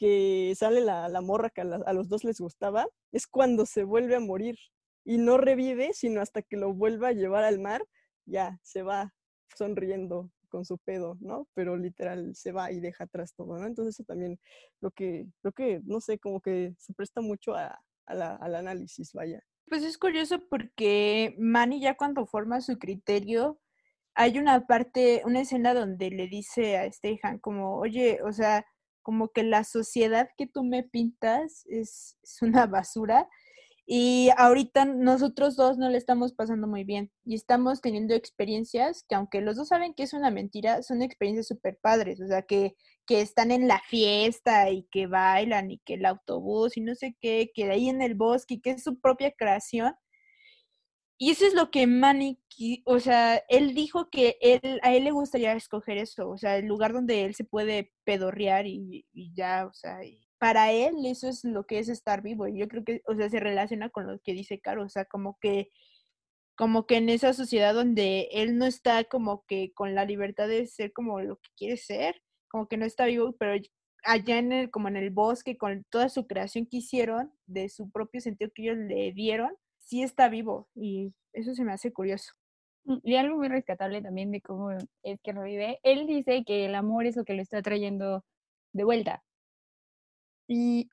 [0.00, 4.16] que sale la, la morra que a, los dos les gustaba, es cuando se vuelve
[4.16, 4.56] a morir.
[5.04, 7.82] Y no revive, sino hasta que lo vuelva a llevar al mar,
[8.26, 9.14] ya se va
[9.56, 11.46] sonriendo con su pedo, ¿no?
[11.54, 13.66] Pero literal se va y deja atrás todo, ¿no?
[13.66, 14.38] Entonces eso también
[14.80, 18.54] lo que, lo que, no sé, como que se presta mucho a, a la- al
[18.54, 19.42] análisis, vaya.
[19.68, 23.60] Pues es curioso porque Manny ya cuando forma su criterio,
[24.14, 28.66] hay una parte, una escena donde le dice a Stehan como, oye, o sea,
[29.02, 33.28] como que la sociedad que tú me pintas es, una basura
[33.86, 39.16] y ahorita nosotros dos no le estamos pasando muy bien y estamos teniendo experiencias que
[39.16, 42.76] aunque los dos saben que es una mentira, son experiencias súper padres, o sea, que,
[43.04, 47.16] que están en la fiesta y que bailan y que el autobús y no sé
[47.20, 49.94] qué, que de ahí en el bosque y que es su propia creación.
[51.22, 52.38] Y eso es lo que Manny,
[52.86, 56.64] o sea, él dijo que él, a él le gustaría escoger eso, o sea, el
[56.64, 59.04] lugar donde él se puede pedorrear y,
[59.34, 60.00] ya, o sea,
[60.38, 62.48] para él eso es lo que es estar vivo.
[62.48, 65.04] Y yo creo que, o sea, se relaciona con lo que dice Caro, o sea,
[65.04, 65.70] como que,
[66.56, 70.66] como que en esa sociedad donde él no está como que con la libertad de
[70.66, 73.62] ser como lo que quiere ser, como que no está vivo, pero
[74.04, 77.90] allá en el, como en el bosque, con toda su creación que hicieron, de su
[77.90, 79.50] propio sentido que ellos le dieron,
[79.90, 82.32] sí está vivo y eso se me hace curioso.
[82.84, 84.70] Mm, Y algo muy rescatable también de cómo
[85.02, 85.80] es que revive.
[85.82, 88.24] Él dice que el amor es lo que lo está trayendo
[88.72, 89.24] de vuelta.
[90.48, 90.90] Y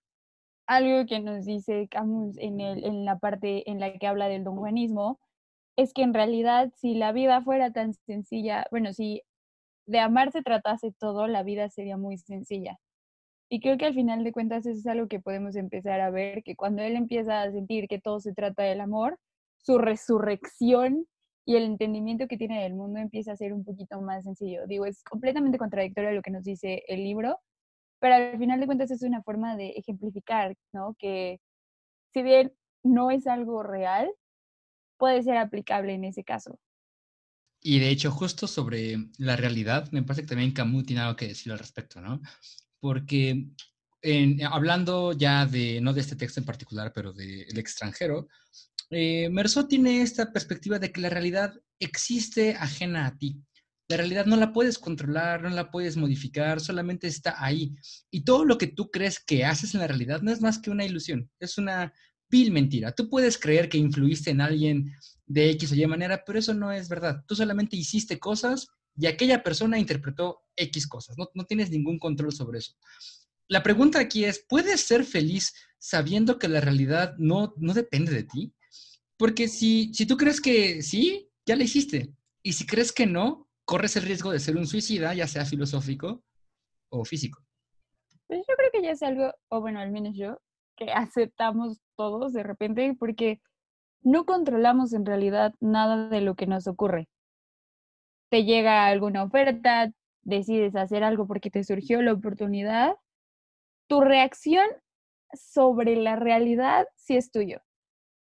[0.67, 4.43] algo que nos dice Camus en, el, en la parte en la que habla del
[4.43, 5.19] don Juanismo
[5.77, 9.23] es que en realidad si la vida fuera tan sencilla, bueno, si
[9.87, 12.79] de amar se tratase todo, la vida sería muy sencilla.
[13.49, 16.43] Y creo que al final de cuentas eso es algo que podemos empezar a ver,
[16.43, 19.17] que cuando él empieza a sentir que todo se trata del amor,
[19.57, 21.07] su resurrección
[21.45, 24.67] y el entendimiento que tiene del mundo empieza a ser un poquito más sencillo.
[24.67, 27.39] Digo, es completamente contradictorio a lo que nos dice el libro,
[27.99, 30.95] pero al final de cuentas es una forma de ejemplificar, ¿no?
[30.99, 31.39] Que
[32.13, 34.09] si bien no es algo real,
[34.97, 36.59] puede ser aplicable en ese caso.
[37.61, 41.27] Y de hecho, justo sobre la realidad, me parece que también Camus tiene algo que
[41.27, 42.21] decir al respecto, ¿no?
[42.87, 43.49] Porque
[44.01, 48.29] en- hablando ya de, no de este texto en particular, pero del extranjero,
[48.89, 53.41] eh, Merceau tiene esta perspectiva de que la realidad existe ajena a ti.
[53.89, 57.75] La realidad no la puedes controlar, no la puedes modificar, solamente está ahí.
[58.09, 60.69] Y todo lo que tú crees que haces en la realidad no es más que
[60.69, 61.91] una ilusión, es una
[62.29, 62.93] vil mentira.
[62.93, 64.93] Tú puedes creer que influiste en alguien
[65.25, 67.21] de X o Y manera, pero eso no es verdad.
[67.27, 71.15] Tú solamente hiciste cosas y aquella persona interpretó X cosas.
[71.17, 72.73] No, tienes ningún control sobre eso.
[73.47, 78.23] La pregunta aquí es, ¿puedes ser feliz sabiendo que la realidad no, no depende de
[78.23, 78.53] ti?
[79.17, 82.13] Porque si, si tú crees que sí, ya la hiciste.
[82.43, 86.23] Y si crees que no, corres el riesgo de ser un suicida, ya sea filosófico
[86.89, 87.41] o físico.
[88.27, 90.39] Pues yo creo que ya es algo, o bueno, al menos yo,
[90.75, 93.41] que aceptamos todos de repente porque
[94.01, 97.09] no controlamos en realidad nada de lo que nos ocurre.
[98.29, 99.91] Te llega alguna oferta,
[100.27, 102.97] decides hacer algo porque te surgió la oportunidad,
[103.87, 104.67] tu reacción
[105.33, 107.61] sobre la realidad sí es tuyo,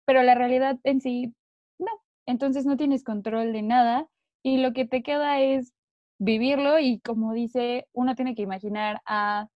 [0.06, 1.34] pero la realidad en sí
[1.80, 1.92] no.
[2.28, 4.08] Entonces no tienes control de nada
[4.44, 5.74] y lo que te queda es
[6.20, 9.48] vivirlo y como dice, uno tiene que imaginar a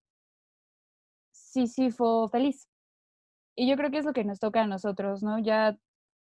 [1.32, 2.68] Sísifo feliz.
[3.56, 5.38] Y yo creo que es lo que nos toca a nosotros, ¿no?
[5.38, 5.78] Ya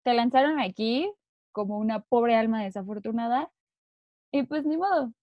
[0.03, 1.09] te lanzaron aquí
[1.53, 3.49] como una pobre alma desafortunada
[4.33, 5.13] y pues ni modo,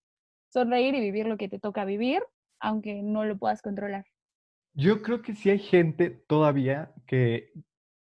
[0.51, 2.23] sonreír y vivir lo que te toca vivir,
[2.61, 4.05] aunque no lo puedas controlar.
[4.75, 7.53] Yo creo que sí hay gente todavía que,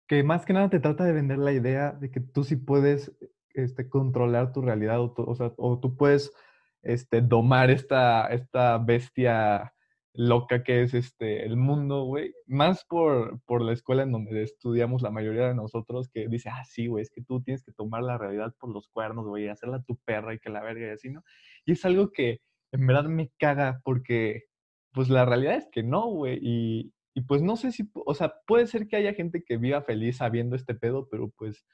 [0.08, 3.16] que más que nada te trata de vender la idea de que tú sí puedes
[3.54, 6.34] este, controlar tu realidad o, o, tú puedes
[6.82, 9.74] este, domar esta, esta bestia
[10.14, 12.34] loca que es este, el mundo, güey.
[12.48, 16.64] Más por, por la escuela en donde estudiamos la mayoría de nosotros que dice, ah,
[16.66, 19.48] sí, güey, es que tú tienes que tomar la realidad por los cuernos, güey, y
[19.50, 21.24] hacerla tu perra y que la verga y así, ¿no?
[21.66, 22.42] Y es algo que
[22.72, 24.44] en verdad me caga porque,
[24.92, 26.40] pues la realidad es que no, güey.
[26.42, 29.82] Y, y pues no sé si, o sea, puede ser que haya gente que viva
[29.82, 31.66] feliz sabiendo este pedo, pero pues,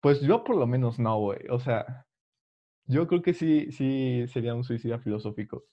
[0.00, 1.40] pues yo por lo menos no, güey.
[1.50, 2.06] O sea,
[2.86, 5.64] yo creo que sí, sí sería un suicidio filosófico.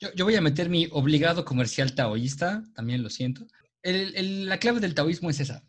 [0.00, 3.46] Yo, voy a meter mi obligado comercial taoísta, también lo siento.
[3.82, 5.64] la clave del taoísmo es esa.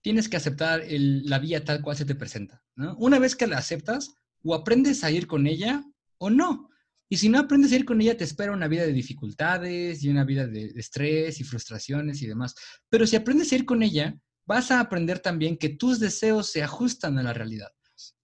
[0.00, 2.62] Tienes que aceptar la vía tal cual se te presenta.
[2.96, 5.84] Una vez que la aceptas, o aprendes a ir con ella
[6.18, 6.70] o no.
[7.08, 10.10] Y si no aprendes a ir con ella, te espera una vida de dificultades y
[10.10, 12.54] una vida de, estrés y frustraciones y demás.
[12.90, 16.62] Pero si aprendes a ir con ella, vas a aprender también que tus deseos se
[16.62, 17.68] ajustan a la realidad.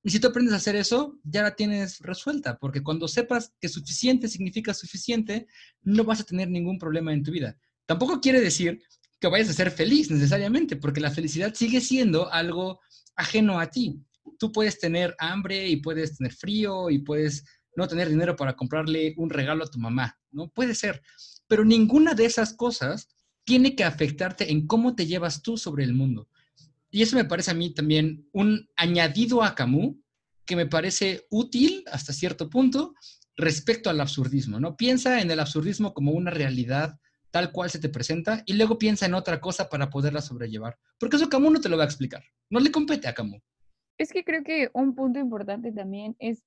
[0.03, 3.69] Y si tú aprendes a hacer eso, ya la tienes resuelta, porque cuando sepas que
[3.69, 5.47] suficiente significa suficiente,
[5.83, 7.57] no vas a tener ningún problema en tu vida.
[7.87, 8.83] Tampoco quiere decir
[9.21, 12.81] que vayas a ser feliz necesariamente, porque la felicidad sigue siendo algo
[13.17, 14.01] ajeno a ti.
[14.39, 17.45] Tú puedes tener hambre y puedes tener frío y puedes
[17.77, 20.49] no tener dinero para comprarle un regalo a tu mamá, ¿no?
[20.49, 21.03] Puede ser,
[21.49, 23.09] pero ninguna de esas cosas
[23.45, 26.29] tiene que afectarte en cómo te llevas tú sobre el mundo.
[26.95, 29.97] Y eso me parece a mí también un añadido a Camus
[30.47, 32.95] que me parece útil hasta cierto punto
[33.37, 34.77] respecto al absurdismo, ¿no?
[34.77, 36.97] Piensa en el absurdismo como una realidad
[37.33, 40.79] tal cual se te presenta y luego piensa en otra cosa para poderla sobrellevar.
[41.01, 42.23] Porque eso Camus no te lo va a explicar.
[42.49, 43.43] No le compete a Camus.
[43.99, 46.45] Es que creo que un punto importante también es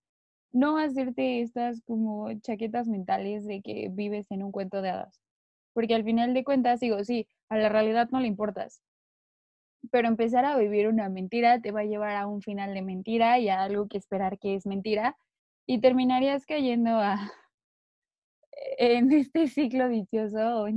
[0.54, 5.20] no hacerte estas como chaquetas mentales de que vives en un cuento de hadas.
[5.74, 8.82] Porque al final de cuentas, digo, sí, a la realidad no le importas,
[9.92, 13.40] pero empezar a vivir una mentira te va a llevar a un final de mentira
[13.40, 15.18] y a algo que esperar que es mentira
[15.68, 17.32] y terminarías cayendo a
[18.78, 20.68] en este ciclo vicioso,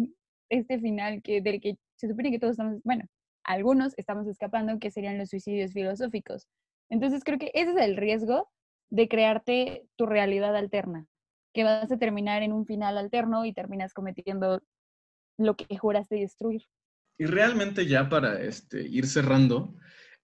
[0.49, 3.05] este final que del que se supone que todos estamos, bueno,
[3.45, 6.47] algunos estamos escapando, que serían los suicidios filosóficos.
[6.89, 8.49] Entonces creo que ese es el riesgo
[8.91, 11.07] de crearte tu realidad alterna,
[11.55, 14.61] que vas a terminar en un final alterno y terminas cometiendo
[15.39, 16.63] lo que juraste destruir.
[17.21, 19.77] Y realmente ya para este, ir cerrando,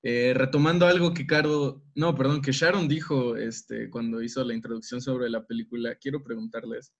[0.02, 5.02] eh, retomando algo que Caro, no, perdón, que Sharon dijo este, cuando hizo la introducción
[5.02, 6.94] sobre la película, quiero preguntarles,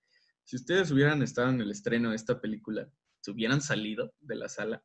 [0.45, 2.87] si ustedes hubieran estado en el estreno de esta película,
[3.23, 4.85] ¿se hubieran salido de la sala?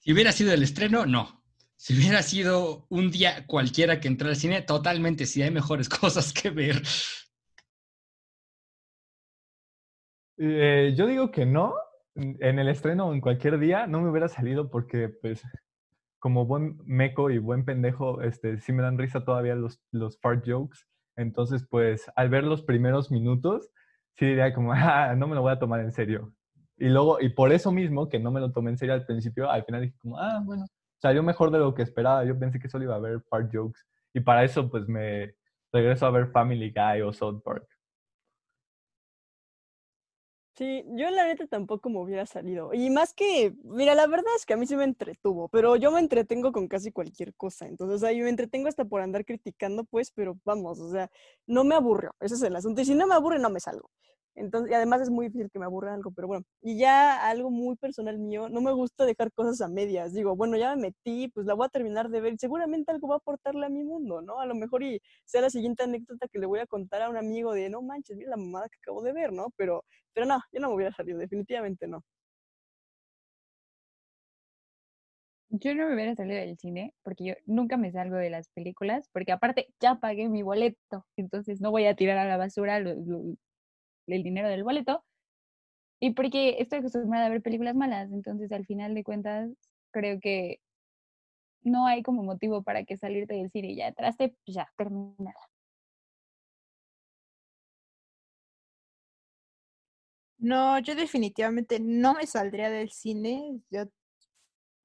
[0.00, 1.42] Si hubiera sido el estreno, no.
[1.76, 6.30] Si hubiera sido un día cualquiera que entrara al cine, totalmente, sí hay mejores cosas
[6.30, 6.82] que ver.
[10.36, 11.74] Eh, yo digo que no,
[12.14, 15.42] en el estreno o en cualquier día no me hubiera salido porque, pues,
[16.18, 20.44] como buen meco y buen pendejo, este, sí me dan risa todavía los, los fart
[20.46, 20.78] jokes.
[21.16, 23.70] Entonces, pues, al ver los primeros minutos,
[24.14, 26.32] sí diría como, ah, no me lo voy a tomar en serio.
[26.76, 29.50] Y luego, y por eso mismo, que no me lo tomé en serio al principio,
[29.50, 30.66] al final dije como, ah, bueno,
[31.00, 32.24] salió mejor de lo que esperaba.
[32.24, 33.80] Yo pensé que solo iba a haber fart jokes.
[34.14, 35.34] Y para eso, pues, me
[35.72, 37.66] regreso a ver Family Guy o South Park.
[40.56, 42.72] Sí, yo la neta tampoco me hubiera salido.
[42.72, 45.90] Y más que, mira, la verdad es que a mí sí me entretuvo, pero yo
[45.90, 47.66] me entretengo con casi cualquier cosa.
[47.66, 51.10] Entonces, ahí me entretengo hasta por andar criticando, pues, pero vamos, o sea,
[51.48, 52.12] no me aburrió.
[52.20, 52.80] Ese es el asunto.
[52.82, 53.90] Y si no me aburre, no me salgo.
[54.36, 56.44] Entonces, y además es muy difícil que me aburra algo, pero bueno.
[56.60, 60.12] Y ya algo muy personal mío, no me gusta dejar cosas a medias.
[60.12, 62.34] Digo, bueno, ya me metí, pues la voy a terminar de ver.
[62.38, 64.38] Seguramente algo va a aportarle a mi mundo, ¿no?
[64.40, 67.16] A lo mejor y sea la siguiente anécdota que le voy a contar a un
[67.16, 69.48] amigo de, no manches, mira la mamada que acabo de ver, ¿no?
[69.56, 69.84] Pero,
[70.14, 72.02] pero no, yo no me hubiera salido, definitivamente no.
[75.60, 79.08] yo no me hubiera salido del cine porque yo nunca me salgo de las películas,
[79.12, 84.22] porque aparte ya pagué mi boleto, entonces no voy a tirar a la basura el
[84.22, 85.04] dinero del boleto.
[86.00, 89.50] Y porque estoy acostumbrada a ver películas malas, entonces al final de cuentas
[89.92, 90.60] creo que
[91.62, 95.53] no hay como motivo para que salirte del cine ya entraste, pues ya, terminada.
[100.44, 103.60] No, yo definitivamente no me saldría del cine.
[103.70, 103.86] Yo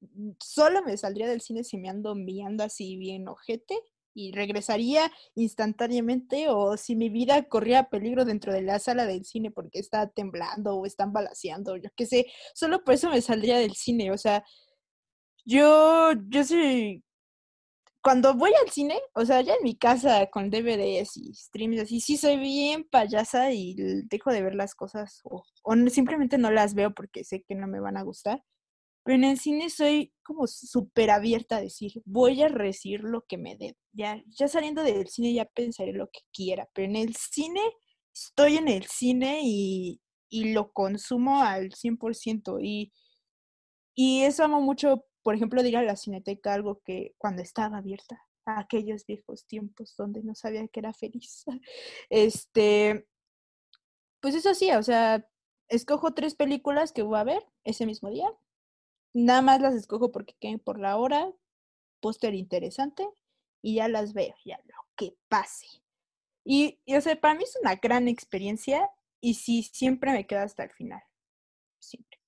[0.02, 3.78] mm, solo me saldría del cine si me ando enviando así bien ojete
[4.14, 9.52] y regresaría instantáneamente o si mi vida corría peligro dentro de la sala del cine
[9.52, 13.76] porque está temblando o están balaceando, yo qué sé, solo por eso me saldría del
[13.76, 14.44] cine, o sea,
[15.46, 17.04] yo, yo soy,
[18.02, 22.00] cuando voy al cine, o sea, ya en mi casa con DVDs y streams así,
[22.00, 23.76] sí soy bien payasa y
[24.06, 27.68] dejo de ver las cosas o, o simplemente no las veo porque sé que no
[27.68, 28.44] me van a gustar.
[29.04, 33.38] Pero en el cine soy como súper abierta a decir, voy a recibir lo que
[33.38, 33.76] me den.
[33.94, 37.62] Ya, ya saliendo del cine ya pensaré lo que quiera, pero en el cine
[38.14, 42.60] estoy en el cine y, y lo consumo al 100%.
[42.62, 42.94] Y,
[43.96, 48.26] y eso amo mucho, por ejemplo, de a la cineteca, algo que cuando estaba abierta,
[48.46, 51.46] a aquellos viejos tiempos donde no sabía que era feliz.
[52.10, 53.08] Este,
[54.22, 55.26] pues eso sí, o sea,
[55.68, 58.30] escojo tres películas que voy a ver ese mismo día.
[59.14, 61.32] Nada más las escojo porque queden por la hora,
[62.02, 63.08] póster interesante,
[63.62, 65.68] y ya las veo, ya lo que pase.
[66.46, 68.90] Y, y, o sea, para mí es una gran experiencia
[69.22, 71.02] y sí, siempre me quedo hasta el final.
[71.80, 72.20] Siempre.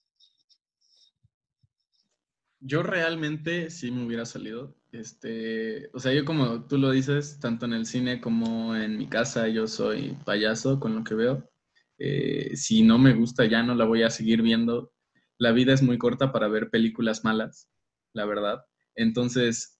[2.64, 4.76] Yo realmente sí me hubiera salido.
[4.92, 9.08] Este, o sea, yo como tú lo dices, tanto en el cine como en mi
[9.08, 11.50] casa, yo soy payaso con lo que veo.
[11.98, 14.94] Eh, si no me gusta, ya no la voy a seguir viendo.
[15.40, 17.68] La vida es muy corta para ver películas malas,
[18.14, 18.60] la verdad.
[18.96, 19.80] Entonces,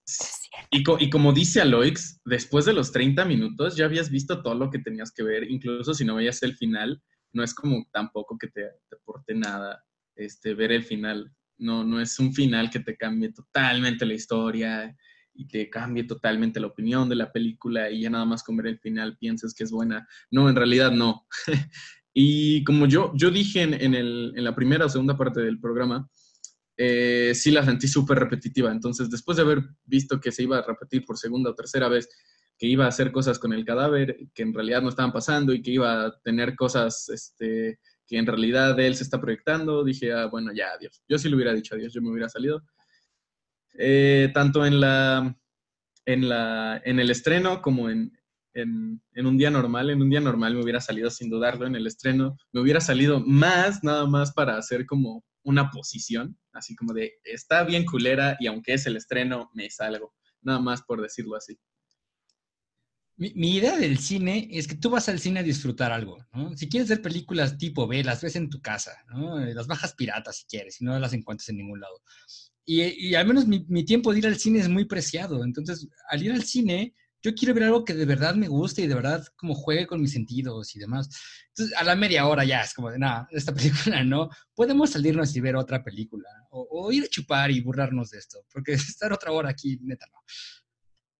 [0.70, 4.54] y, co- y como dice Aloix, después de los 30 minutos ya habías visto todo
[4.54, 7.00] lo que tenías que ver, incluso si no veías el final,
[7.32, 9.84] no es como tampoco que te, te aporte nada
[10.16, 11.32] este, ver el final.
[11.62, 14.96] No, no es un final que te cambie totalmente la historia
[15.34, 18.66] y te cambie totalmente la opinión de la película y ya nada más con ver
[18.66, 20.06] el final piensas que es buena.
[20.30, 21.26] No, en realidad no.
[22.12, 25.60] y como yo, yo dije en, en, el, en la primera o segunda parte del
[25.60, 26.10] programa,
[26.76, 28.72] eh, sí la sentí súper repetitiva.
[28.72, 32.08] Entonces, después de haber visto que se iba a repetir por segunda o tercera vez,
[32.58, 35.62] que iba a hacer cosas con el cadáver que en realidad no estaban pasando y
[35.62, 37.78] que iba a tener cosas este,
[38.12, 41.02] que en realidad él se está proyectando, dije, ah, bueno, ya, adiós.
[41.08, 42.62] Yo sí le hubiera dicho adiós, yo me hubiera salido.
[43.78, 45.34] Eh, tanto en, la,
[46.04, 48.12] en, la, en el estreno como en,
[48.52, 49.88] en, en, un día normal.
[49.88, 52.36] En un día normal me hubiera salido sin dudarlo en el estreno.
[52.52, 57.64] Me hubiera salido más, nada más para hacer como una posición, así como de, está
[57.64, 60.12] bien culera y aunque es el estreno, me salgo.
[60.42, 61.58] Nada más por decirlo así.
[63.34, 66.18] Mi, idea del cine es que tú vas al cine a disfrutar algo.
[66.56, 69.38] Si quieres ver películas tipo B, las ves en tu casa, ¿no?
[69.38, 72.02] Las bajas piratas si quieres, si no las encuentras en ningún lado.
[72.64, 75.44] Y, al menos mi, mi, tiempo de ir al cine es muy preciado.
[75.44, 78.88] Entonces, al ir al cine, yo quiero ver algo que de verdad me guste y
[78.88, 81.08] de verdad como juegue con mis sentidos y demás.
[81.48, 84.30] Entonces, a la media hora ya es como de, nada, esta película no.
[84.52, 86.28] Podemos salirnos y ver otra película.
[86.50, 88.44] O, o ir a chupar y burlarnos de esto.
[88.52, 90.18] Porque estar otra hora aquí, neta, no.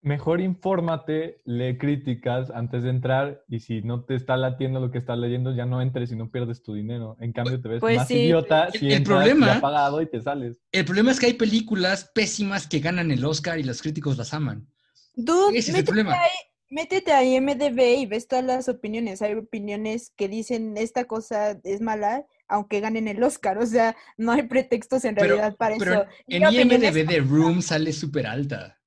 [0.03, 4.99] Mejor infórmate, lee críticas antes de entrar y si no te está latiendo lo que
[4.99, 7.17] estás leyendo, ya no entres y no pierdes tu dinero.
[7.21, 10.03] En cambio, te ves pues más sí, idiota el, si el entras problema, ya pagado
[10.03, 10.61] y te sales.
[10.73, 14.35] El problema es que hay películas pésimas que ganan el Oscar y los críticos las
[14.35, 14.67] aman.
[15.15, 16.15] Dude, Ese es el problema.
[16.15, 16.31] Ahí,
[16.69, 19.23] métete a IMDB y ves todas las opiniones.
[19.23, 23.59] Hay opiniones que dicen esta cosa es mala, aunque ganen el Oscar.
[23.59, 26.07] O sea, no hay pretextos en pero, realidad para pero eso.
[26.27, 28.82] En IMDB The Room sale súper alta.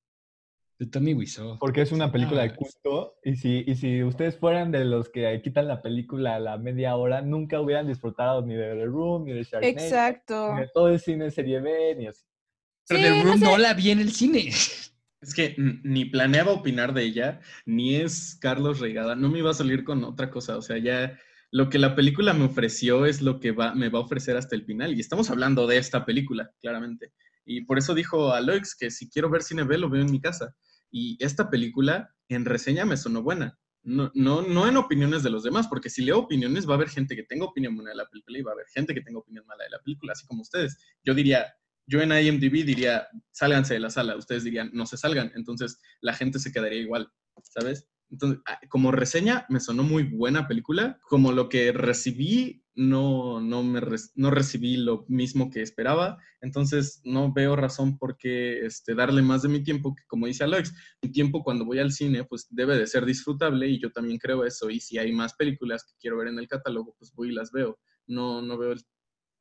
[0.78, 1.58] De Tommy Wiseau.
[1.58, 3.18] Porque es una película ah, de culto.
[3.24, 6.96] Y si, y si ustedes fueran de los que quitan la película a la media
[6.96, 9.66] hora, nunca hubieran disfrutado ni de The Room, ni de Sharknado.
[9.66, 10.54] Exacto.
[10.54, 12.24] Ni de todo el cine serie B, ni así.
[12.88, 13.44] Pero sí, The Room no, sé.
[13.44, 14.50] no la vi en el cine.
[15.22, 19.16] Es que ni planeaba opinar de ella, ni es Carlos Reigada.
[19.16, 20.56] No me iba a salir con otra cosa.
[20.56, 21.18] O sea, ya
[21.50, 24.54] lo que la película me ofreció es lo que va, me va a ofrecer hasta
[24.54, 24.94] el final.
[24.94, 27.12] Y estamos hablando de esta película, claramente.
[27.44, 30.20] Y por eso dijo Aloix que si quiero ver cine B, lo veo en mi
[30.20, 30.54] casa.
[30.98, 33.58] Y esta película en reseña me sonó buena.
[33.82, 36.88] No, no, no en opiniones de los demás, porque si leo opiniones va a haber
[36.88, 39.18] gente que tenga opinión buena de la película y va a haber gente que tenga
[39.18, 40.78] opinión mala de la película, así como ustedes.
[41.04, 41.54] Yo diría,
[41.86, 44.16] yo en IMDb diría, sálganse de la sala.
[44.16, 45.32] Ustedes dirían, no se salgan.
[45.34, 47.86] Entonces la gente se quedaría igual, ¿sabes?
[48.08, 48.40] Entonces,
[48.70, 50.98] como reseña, me sonó muy buena película.
[51.02, 53.80] Como lo que recibí, no, no, me
[54.14, 59.42] no recibí lo mismo que esperaba, entonces no veo razón por qué este, darle más
[59.42, 62.78] de mi tiempo, que como dice Alex, mi tiempo cuando voy al cine pues debe
[62.78, 66.18] de ser disfrutable y yo también creo eso, y si hay más películas que quiero
[66.18, 67.78] ver en el catálogo, pues voy y las veo.
[68.06, 68.82] No, no veo el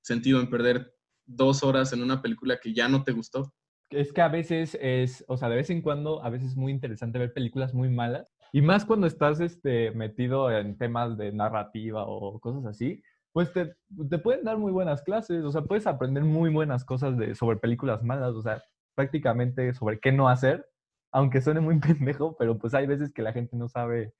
[0.01, 0.93] sentido en perder
[1.25, 3.53] dos horas en una película que ya no te gustó.
[3.89, 6.71] Es que a veces es, o sea, de vez en cuando, a veces es muy
[6.71, 8.27] interesante ver películas muy malas.
[8.51, 13.03] Y más cuando estás este, metido en temas de narrativa o cosas así,
[13.35, 13.75] pues te,
[14.09, 15.43] te pueden dar muy buenas clases.
[15.43, 18.33] O sea, puedes aprender muy buenas cosas de, sobre películas malas.
[18.33, 18.63] O sea,
[18.95, 20.65] prácticamente sobre qué no hacer.
[21.11, 24.13] Aunque suene muy pendejo, pero pues hay veces que la gente no sabe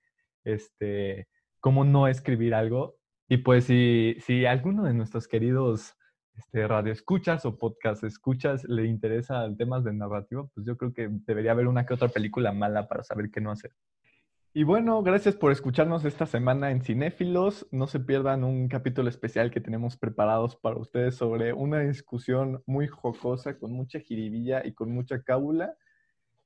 [0.43, 1.29] este,
[1.61, 2.97] cómo no escribir algo.
[3.29, 5.95] Y pues si, si alguno de nuestros queridos
[6.33, 11.07] este, radio escuchas o podcast escuchas le interesa temas de narrativa, pues yo creo que
[11.25, 13.71] debería haber una que otra película mala para saber qué no hacer.
[14.57, 17.67] Y bueno, gracias por escucharnos esta semana en Cinéfilos.
[17.71, 22.87] No se pierdan un capítulo especial que tenemos preparados para ustedes sobre una discusión muy
[22.87, 25.75] jocosa, con mucha jiribilla y con mucha cábula.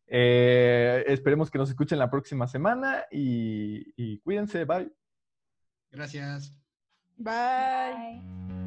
[0.07, 4.65] Eh, esperemos que nos escuchen la próxima semana y, y cuídense.
[4.65, 4.91] Bye.
[5.91, 6.51] Gracias.
[7.15, 8.23] Bye.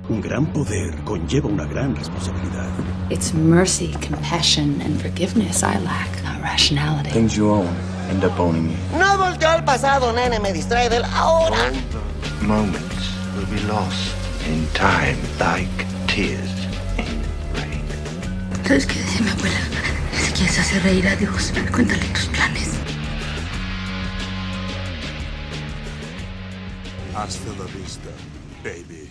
[0.08, 2.70] Un gran poder conlleva una gran responsabilidad.
[3.10, 7.10] It's mercy, compassion, and forgiveness I lack, not rationality.
[7.10, 8.98] Things you own end up owning you.
[8.98, 11.72] No volteo al pasado, nene, me distrae del ahora.
[12.42, 13.04] Moments
[13.34, 14.14] will be lost
[14.46, 16.52] in time like tears
[16.98, 17.22] in
[17.54, 17.84] rain.
[18.66, 19.60] ¿Sabes qué decía mi abuela?
[20.22, 22.70] Si quieres hacer reír a Dios, cuéntale tus planes.
[27.14, 28.10] Hasta la vista,
[28.62, 29.01] baby.